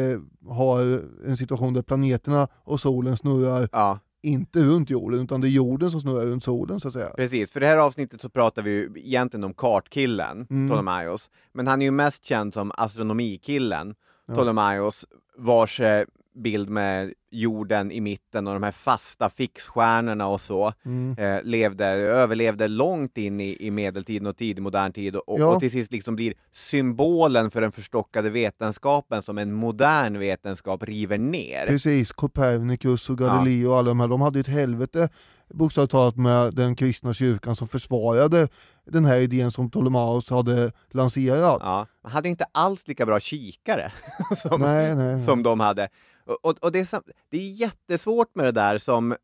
[0.48, 5.50] har en situation där planeterna och solen snurrar Ja, inte runt jorden, utan det är
[5.50, 7.10] jorden som snurrar runt solen så att säga.
[7.16, 7.52] precis.
[7.52, 10.68] För det här avsnittet så pratar vi ju egentligen om kartkillen, Mm.
[10.68, 11.30] Ptolemaios.
[11.52, 13.94] Men han är ju mest känd som astronomikillen,
[14.34, 15.06] Ptolemaios,
[15.38, 16.06] vars eh,
[16.36, 21.16] bild med jorden i mitten och de här fasta fixstjärnorna och så Mm.
[21.18, 25.46] eh, levde, överlevde långt in i, i medeltiden och tidig modern tid och, Ja.
[25.54, 31.18] och till sist liksom blir symbolen för den förstockade vetenskapen som en modern vetenskap river
[31.18, 31.66] ner.
[31.66, 35.08] Precis, Copernicus och Galileo och alla de här, de hade ju ett helvete
[35.54, 38.48] bokstavligt talat med den kristna kyrkan som försvarade
[38.90, 41.60] den här idén som Ptolemaios hade lanserat.
[41.64, 43.92] Ja, man hade inte alls lika bra kikare
[44.36, 45.20] som, Nej, nej, nej.
[45.20, 45.88] som de hade.
[46.26, 49.16] Och, och, det, är, det är jättesvårt med det där som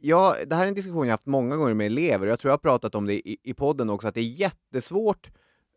[0.00, 2.50] Ja, det här är en diskussion jag haft många gånger med elever och jag tror
[2.50, 5.30] jag har pratat om det i, i podden också, att det är jättesvårt,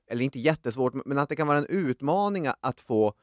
[0.09, 3.13] eller inte jättesvårt, men att det kan vara en utmaning att få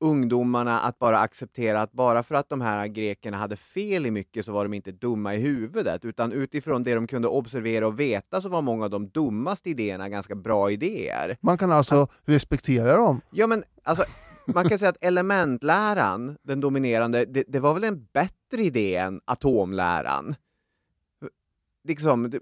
[0.00, 4.44] ungdomarna att bara acceptera att bara för att de här grekerna hade fel i mycket
[4.44, 8.40] så var de inte dumma i huvudet, utan utifrån det de kunde observera och veta
[8.40, 11.36] så var många av de dummaste idéerna ganska bra idéer.
[11.40, 13.20] Man kan alltså respektera dem.
[13.30, 14.04] Ja men alltså,
[14.54, 19.20] man kan säga att elementläran, den dominerande, det, det var väl en bättre idé än
[19.24, 20.34] atomläran?
[21.84, 22.40] Liksom, det,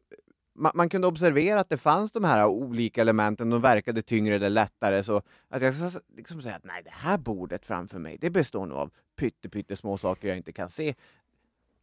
[0.55, 4.51] man, man kunde observera att det fanns de här olika elementen, de verkade tyngre eller
[4.51, 5.75] lättare, så att jag
[6.17, 9.77] liksom säga att nej, det här bordet framför mig, det består nog av pytte, pytte
[9.77, 10.95] små saker jag inte kan se.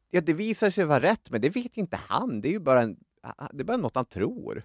[0.09, 2.81] Ja, det visar sig vara rätt, men det vet inte han, det är ju bara,
[2.81, 2.97] en,
[3.51, 4.63] det är bara något han tror.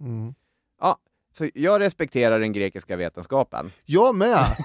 [0.00, 0.34] Mm.
[0.80, 0.98] Ja,
[1.32, 3.70] så jag respekterar den grekiska vetenskapen.
[3.84, 4.46] Jag med!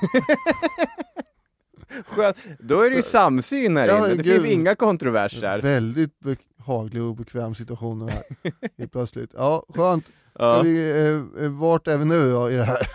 [2.05, 2.37] Skönt.
[2.59, 4.33] Då är det ju samsyn här Ja, inne, det gud.
[4.33, 5.61] finns inga kontroverser.
[5.61, 8.23] Väldigt behaglig och bekväm situation här.
[8.77, 9.31] Helt plötsligt.
[9.37, 10.11] Ja, skönt.
[10.39, 10.61] Ja.
[10.61, 12.87] vi, eh, eh, vart är vi nu då i det här?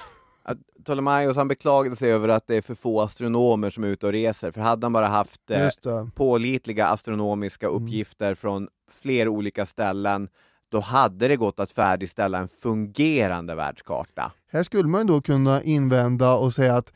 [0.43, 4.07] Att Ptolemaios han beklagade sig över att det är för få astronomer som är ute
[4.07, 5.69] och reser, för hade han bara haft eh,
[6.15, 8.69] pålitliga astronomiska uppgifter från
[9.03, 10.29] fler olika ställen,
[10.73, 14.33] då hade det gått att färdigställa en fungerande världskarta.
[14.51, 16.93] Här skulle man då kunna invända och säga att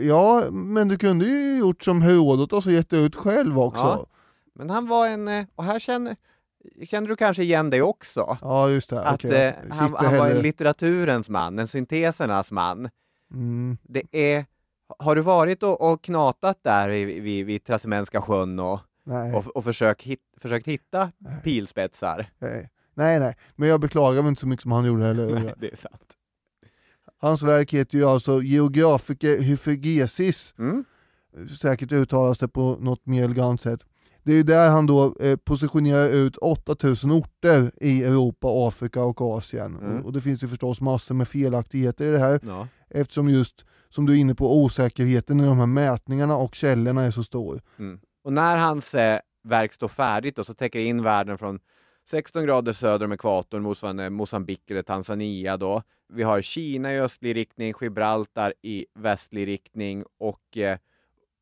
[0.00, 3.82] ja, men du kunde ju gjort som Herodotos och gett ut själv också.
[3.82, 4.06] Ja.
[4.54, 6.16] Men han var en, eh, och här känner,
[6.84, 8.38] känner du kanske igen dig också?
[8.40, 9.00] Ja, just det.
[9.00, 9.44] Att Okej.
[9.46, 12.88] eh, han, han var en litteraturens man, en syntesernas man.
[13.32, 13.78] Mm.
[13.82, 14.44] Det är,
[14.98, 19.34] har du varit och, och knatat där vid, vid, vid Trasimänska sjön och, Nej.
[19.34, 21.10] och, och försökt, hit, försökt hitta
[21.44, 22.26] pilspetsar?
[22.38, 22.70] Nej.
[22.96, 25.54] Nej, nej, men jag beklagar mig inte så mycket som han gjorde heller.
[25.58, 26.02] Det är sant.
[27.18, 30.84] Hans verk heter ju alltså Geographica Hyphagesis, Mm.
[31.60, 33.80] säkert uttalas det på något mer elegant sätt.
[34.22, 39.20] Det är ju där han då eh, positionerar ut 8000 orter i Europa, Afrika och
[39.20, 39.76] Asien.
[39.76, 39.98] Mm.
[39.98, 42.68] Och, och det finns ju förstås massor med felaktigheter i det här, Ja.
[42.90, 47.10] eftersom just, som du är inne på, osäkerheten i de här mätningarna och källorna är
[47.10, 47.60] så stor.
[47.78, 48.00] Mm.
[48.24, 51.58] Och när hans eh, verk står färdigt då, så täcker in världen från
[52.10, 55.82] 16 grader söder om ekvatorn, motsvarande Mosambik eller Tanzania då.
[56.12, 60.78] Vi har Kina i östlig riktning, Gibraltar i västlig riktning och eh,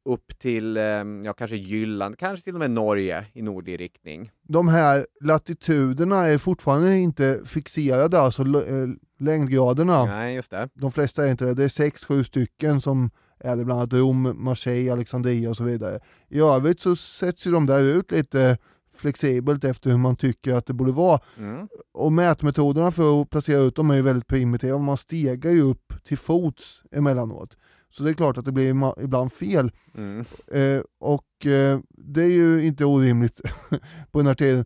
[0.04, 0.82] upp till, eh,
[1.24, 4.30] ja kanske Jylland, kanske till och med Norge i nordlig riktning.
[4.42, 10.04] De här latituderna är fortfarande inte fixerade, alltså l- eh, längdgraderna.
[10.04, 10.68] Nej, just det.
[10.74, 11.54] De flesta är inte det.
[11.54, 15.64] Det är sex, sju stycken som är det, bland annat Rom, Marseille, Alexandria och så
[15.64, 16.00] vidare.
[16.28, 18.58] I övrigt så sätts ju de där ut lite
[19.04, 21.20] flexibelt efter hur man tycker att det borde vara.
[21.38, 21.68] Mm.
[21.92, 25.92] Och mätmetoderna för att placera ut dem är ju väldigt primitiva, man stegar ju upp
[26.04, 27.56] till fots emellanåt.
[27.90, 29.72] Så det är klart att det blir ibland fel.
[29.94, 30.24] Mm.
[30.52, 33.40] Eh, och eh, det är ju inte orimligt
[34.10, 34.64] på den här tiden.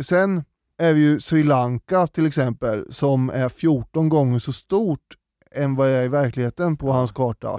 [0.00, 0.44] Sen
[0.78, 5.16] är vi ju Sri Lanka till exempel, som är 14 gånger så stort
[5.54, 7.58] än vad det är i verkligheten på hans karta.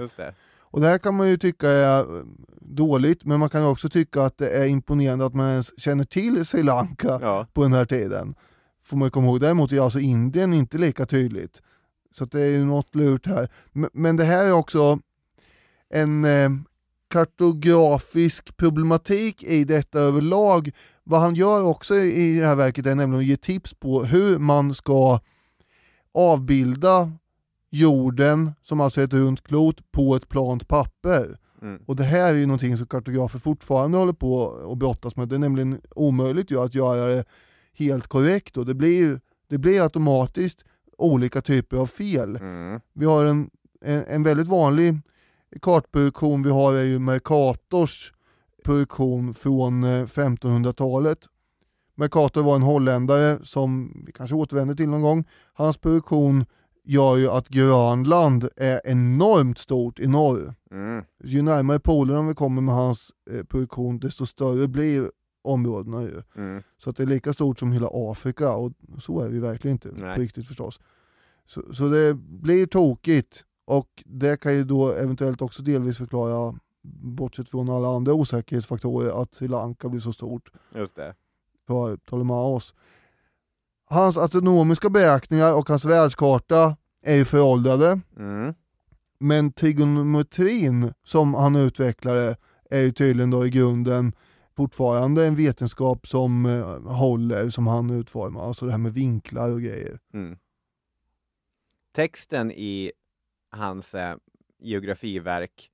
[0.76, 2.24] Och det här kan man ju tycka är eh,
[2.60, 6.46] dåligt, men man kan också tycka att det är imponerande att man ens känner till
[6.46, 7.46] Sri Lanka Ja.
[7.52, 8.34] på den här tiden.
[8.84, 9.40] Får man komma ihåg.
[9.40, 11.62] Däremot är alltså Indien inte lika tydligt.
[12.18, 13.48] Så det är ju något lurt här.
[13.72, 14.98] Men, men det här är också
[15.90, 16.50] en eh,
[17.10, 20.70] kartografisk problematik i detta överlag.
[21.04, 24.38] Vad han gör också i det här verket är nämligen att ge tips på hur
[24.38, 25.20] man ska
[26.14, 27.12] avbilda
[27.80, 31.38] jorden, som alltså är ett runt klot, på ett plant papper.
[31.62, 31.82] Mm.
[31.86, 35.28] Och det här är ju någonting som kartografer fortfarande håller på att brottas med.
[35.28, 37.24] Det är nämligen omöjligt ju att göra det
[37.72, 40.64] helt korrekt och det blir, det blir automatiskt
[40.98, 42.36] olika typer av fel.
[42.36, 42.80] Mm.
[42.92, 43.50] Vi har en,
[43.80, 45.00] en, en väldigt vanlig
[45.62, 48.12] kartproduktion vi har är ju Mercators
[48.64, 51.18] produktion från eh, 1500-talet.
[51.94, 55.24] Mercator var en holländare som vi kanske återvänder till någon gång.
[55.54, 56.44] Hans produktion
[56.86, 60.54] gör ju att Grönland är enormt stort i norr.
[60.70, 61.04] Mm.
[61.24, 65.10] Ju närmare polerna vi kommer med hans eh, produktion desto större blir
[65.44, 66.22] områdena ju.
[66.36, 66.62] Mm.
[66.78, 69.88] Så att det är lika stort som hela Afrika och så är vi verkligen inte
[70.04, 70.14] Nej.
[70.14, 70.80] på riktigt förstås.
[71.46, 76.58] Så, så det blir tokigt och det kan ju då eventuellt också delvis förklara,
[77.02, 81.14] bortsett från alla andra osäkerhetsfaktorer, att Sri Lanka blir så stort Just det.
[81.66, 82.74] för Ptolemaios.
[83.88, 88.54] Hans astronomiska beräkningar och hans världskarta är ju föråldrade, Mm.
[89.18, 92.36] men trigonometrin som han utvecklade
[92.70, 94.12] är ju tydligen då i grunden
[94.56, 98.44] fortfarande en vetenskap som eh, håller, som han utformar.
[98.44, 99.98] Alltså det här med vinklar och grejer.
[100.14, 100.38] Mm.
[101.94, 102.92] Texten i
[103.50, 104.16] hans eh,
[104.58, 105.70] geografiverk,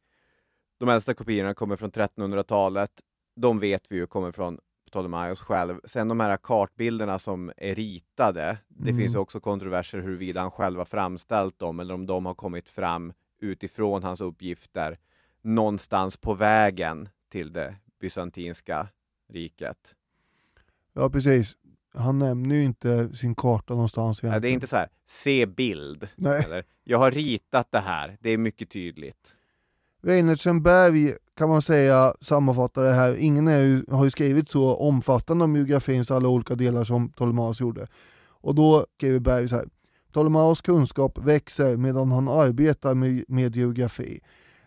[0.79, 2.91] de äldsta kopiorna kommer från 1300-talet,
[3.37, 4.59] de vet vi ju kommer från
[4.93, 5.81] Ptolemaios själv.
[5.85, 9.03] Sen de här kartbilderna som är ritade, det Mm.
[9.03, 13.13] finns också kontroverser huruvida han själv har framställt dem eller om de har kommit fram
[13.41, 14.99] utifrån hans uppgifter
[15.43, 18.89] någonstans på vägen till det bysantinska
[19.29, 19.95] riket.
[20.93, 21.57] Ja precis.
[21.95, 24.43] Han nämner ju inte sin karta någonstans egentligen.
[24.43, 26.09] det är inte så här, se bild.
[26.17, 26.45] Nej.
[26.45, 29.37] Eller, jag har ritat det här, det är mycket tydligt.
[30.03, 35.45] Reinertsenberg kan man säga sammanfatta det här, ingen är ju, har ju skrivit så omfattande
[35.45, 37.87] om geografins alla olika delar som Ptolemaios gjorde.
[38.29, 39.65] Och då skriver Berg så här.
[40.13, 44.21] Ptolemaios kunskap växer medan han arbetar med, med geografi.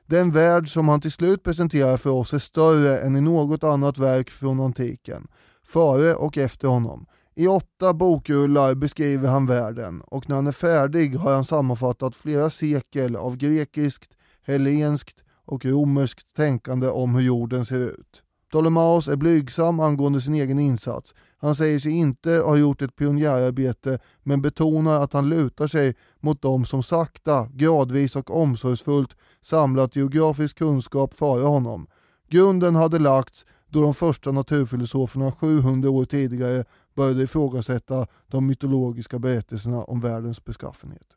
[0.05, 3.97] Den värld som han till slut presenterar för oss är större än i något annat
[3.97, 5.27] verk från antiken,
[5.63, 7.05] före och efter honom.
[7.35, 12.49] I åtta bokrullar beskriver han världen och när han är färdig har han sammanfattat flera
[12.49, 14.11] sekel av grekiskt,
[14.45, 18.21] hellenskt och romerskt tänkande om hur jorden ser ut.
[18.49, 21.13] Ptolemaos är blygsam angående sin egen insats.
[21.37, 26.41] Han säger sig inte ha gjort ett pionjärarbete men betonar att han lutar sig mot
[26.41, 31.87] dem som sakta, gradvis och omsorgsfullt samlat geografisk kunskap före honom.
[32.29, 36.65] Grunden hade lagts då de första naturfilosoferna 700 år tidigare
[36.95, 41.14] började ifrågasätta de mytologiska berättelserna om världens beskaffenhet.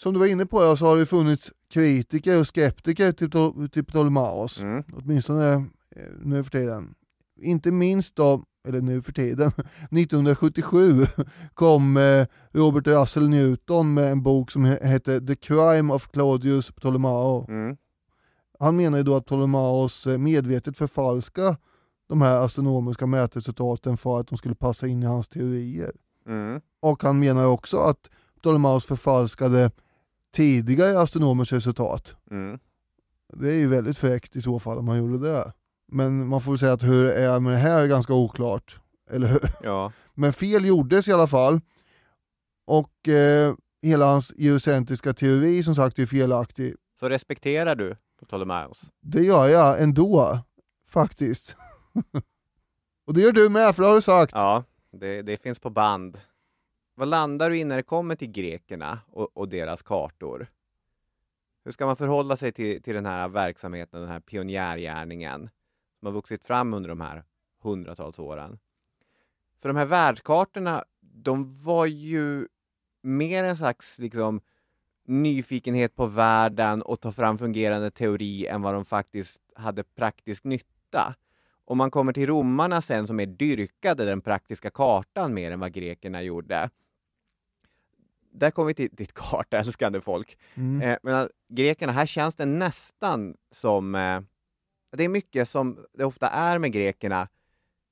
[0.00, 3.30] Som du var inne på så har det funnits kritiker och skeptiker till,
[3.70, 4.84] till Ptolemaios, Mm.
[4.92, 5.52] åtminstone
[5.96, 6.94] eh, nu för tiden.
[7.40, 9.48] Inte minst då, eller nu för tiden,
[9.90, 11.06] 1977
[11.54, 16.70] kom eh, Robert Russell Newton med en bok som he- hette The Crime of Claudius
[16.70, 17.46] Ptolemao.
[17.48, 17.76] Mm.
[18.58, 21.56] Han menar ju då att Ptolemaios eh, medvetet förfalska
[22.08, 25.92] de här astronomiska mätresultaten för att de skulle passa in i hans teorier.
[26.26, 26.60] Mm.
[26.82, 28.10] Och han menar också att
[28.42, 29.70] Ptolemaios förfalskade
[30.34, 32.14] tidigare astronomers resultat.
[32.30, 32.58] Mm.
[33.32, 35.52] Det är ju väldigt fräckt i så fall om han gjorde det.
[35.92, 38.80] Men man får väl säga att hur det är med det här är ganska oklart.
[39.10, 39.50] Eller hur?
[39.62, 39.92] Ja.
[40.14, 41.60] Men fel gjordes i alla fall.
[42.66, 46.74] Och eh, hela hans geocentriska teori som sagt är felaktig.
[47.00, 47.96] Så respekterar du
[48.26, 48.82] Ptolemaios?
[49.00, 50.38] Det gör jag ändå,
[50.88, 51.56] faktiskt.
[53.06, 54.32] Och det gör du med, för det har du sagt.
[54.34, 56.18] Ja, det, det finns på band.
[56.98, 60.46] Vad landar du i när det kommer till grekerna och, och deras kartor?
[61.64, 65.50] Hur ska man förhålla sig till, till den här verksamheten, den här pionjärgärningen
[65.98, 67.24] som har vuxit fram under de här
[67.62, 68.58] hundratals åren?
[69.58, 72.48] För de här världskartorna, de var ju
[73.02, 74.40] mer en slags liksom,
[75.04, 81.14] nyfikenhet på världen och ta fram fungerande teori än vad de faktiskt hade praktisk nytta.
[81.64, 85.72] Om man kommer till romarna sen som är dyrkade den praktiska kartan mer än vad
[85.72, 86.70] grekerna gjorde.
[88.38, 90.38] Där kommer vi till ditt kartälskande folk.
[90.54, 90.82] Mm.
[90.82, 93.94] Eh, men att grekerna, här känns det nästan som...
[93.94, 94.20] Eh,
[94.96, 97.28] det är mycket som det ofta är med grekerna.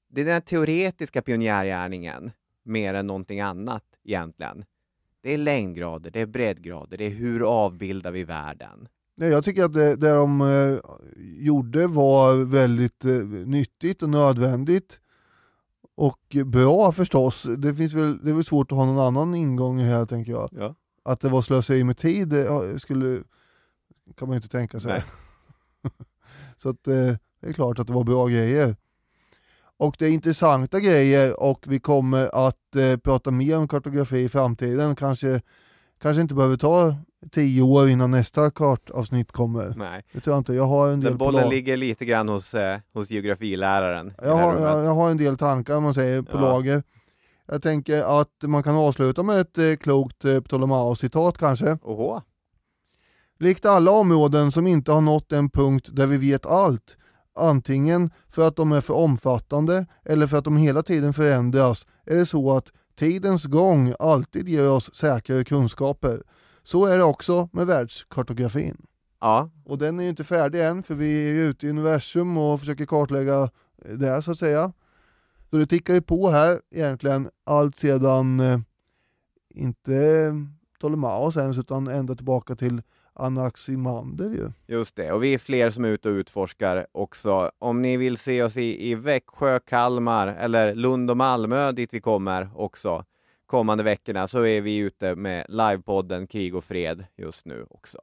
[0.09, 2.31] Det är den teoretiska pionjärgärningen
[2.65, 4.65] mer än någonting annat egentligen.
[5.23, 8.89] Det är längdgrader, det är breddgrader, det är hur avbildar vi världen.
[9.17, 10.79] Nej, jag tycker att det, det de eh,
[11.17, 13.13] gjorde var väldigt eh,
[13.47, 15.01] nyttigt och nödvändigt.
[15.97, 17.47] Och bra förstås.
[17.59, 20.49] Det, finns väl, det är väl svårt att ha någon annan ingång här tänker jag.
[20.53, 20.75] Ja.
[21.03, 22.35] Att det var slöseri med tid
[22.79, 23.23] skulle,
[24.17, 25.05] kan man ju inte tänka sig.
[26.57, 28.77] Så att, eh, det är klart att det var bra grejer.
[29.79, 34.29] Och det är intressanta grejer och vi kommer att eh, prata mer om kartografi i
[34.29, 34.97] framtiden.
[34.97, 35.41] Kanske,
[36.07, 36.97] kanske inte behöver ta
[37.33, 39.75] tio år innan nästa kartavsnitt kommer.
[39.77, 40.05] Nej.
[40.13, 40.55] Det tror jag inte.
[40.55, 44.13] Jag har en del Den bollen på lag- ligger lite grann hos, eh, hos geografiläraren.
[44.23, 46.41] jag har, jag, jag har en del tankar om man säger på Ja.
[46.41, 46.83] lager.
[47.49, 51.79] Jag tänker att man kan avsluta med ett eh, klokt eh, Ptolemaos-citat kanske.
[51.83, 52.21] Oho.
[53.39, 56.97] Likt alla områden som inte har nått en punkt där vi vet allt,
[57.39, 62.17] antingen för att de är för omfattande eller för att de hela tiden förändras, är
[62.17, 66.23] det så att tidens gång alltid ger oss säkrare kunskaper.
[66.63, 68.87] Så är det också med världskartografin.
[69.21, 72.39] Ja, Och den är ju inte färdig än för vi är ju ute i universum
[72.39, 73.51] och försöker kartlägga
[73.99, 74.73] det så att säga.
[75.51, 78.59] Så det tickar ju på här egentligen allt sedan, eh,
[79.55, 80.33] inte
[80.79, 82.83] Ptolemaos ens utan ända tillbaka till
[83.17, 84.51] Anaximander ju.
[84.67, 85.13] just det.
[85.13, 87.51] Och vi är fler som är ute och utforskar också.
[87.59, 92.01] Om ni vill se oss i, i Växjö, Kalmar eller Lund och Malmö dit vi
[92.01, 93.05] kommer också
[93.47, 97.99] kommande veckorna så är vi ute med livepodden Krig och Fred just nu också.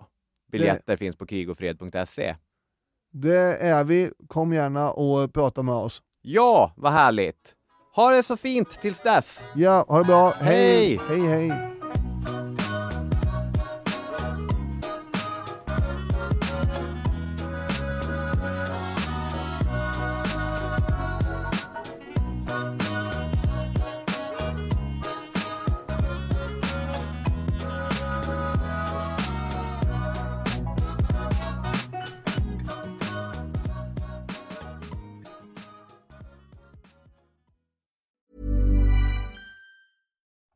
[0.51, 2.35] Biljetter finns på krigofred.se.
[3.11, 6.01] Det är vi, kom gärna och prata med oss.
[6.21, 7.55] Ja, vad härligt!
[7.95, 9.43] Ha det så fint tills dess!
[9.55, 10.99] Ja, ha det bra, Hej!
[11.09, 11.73] Hej, hej!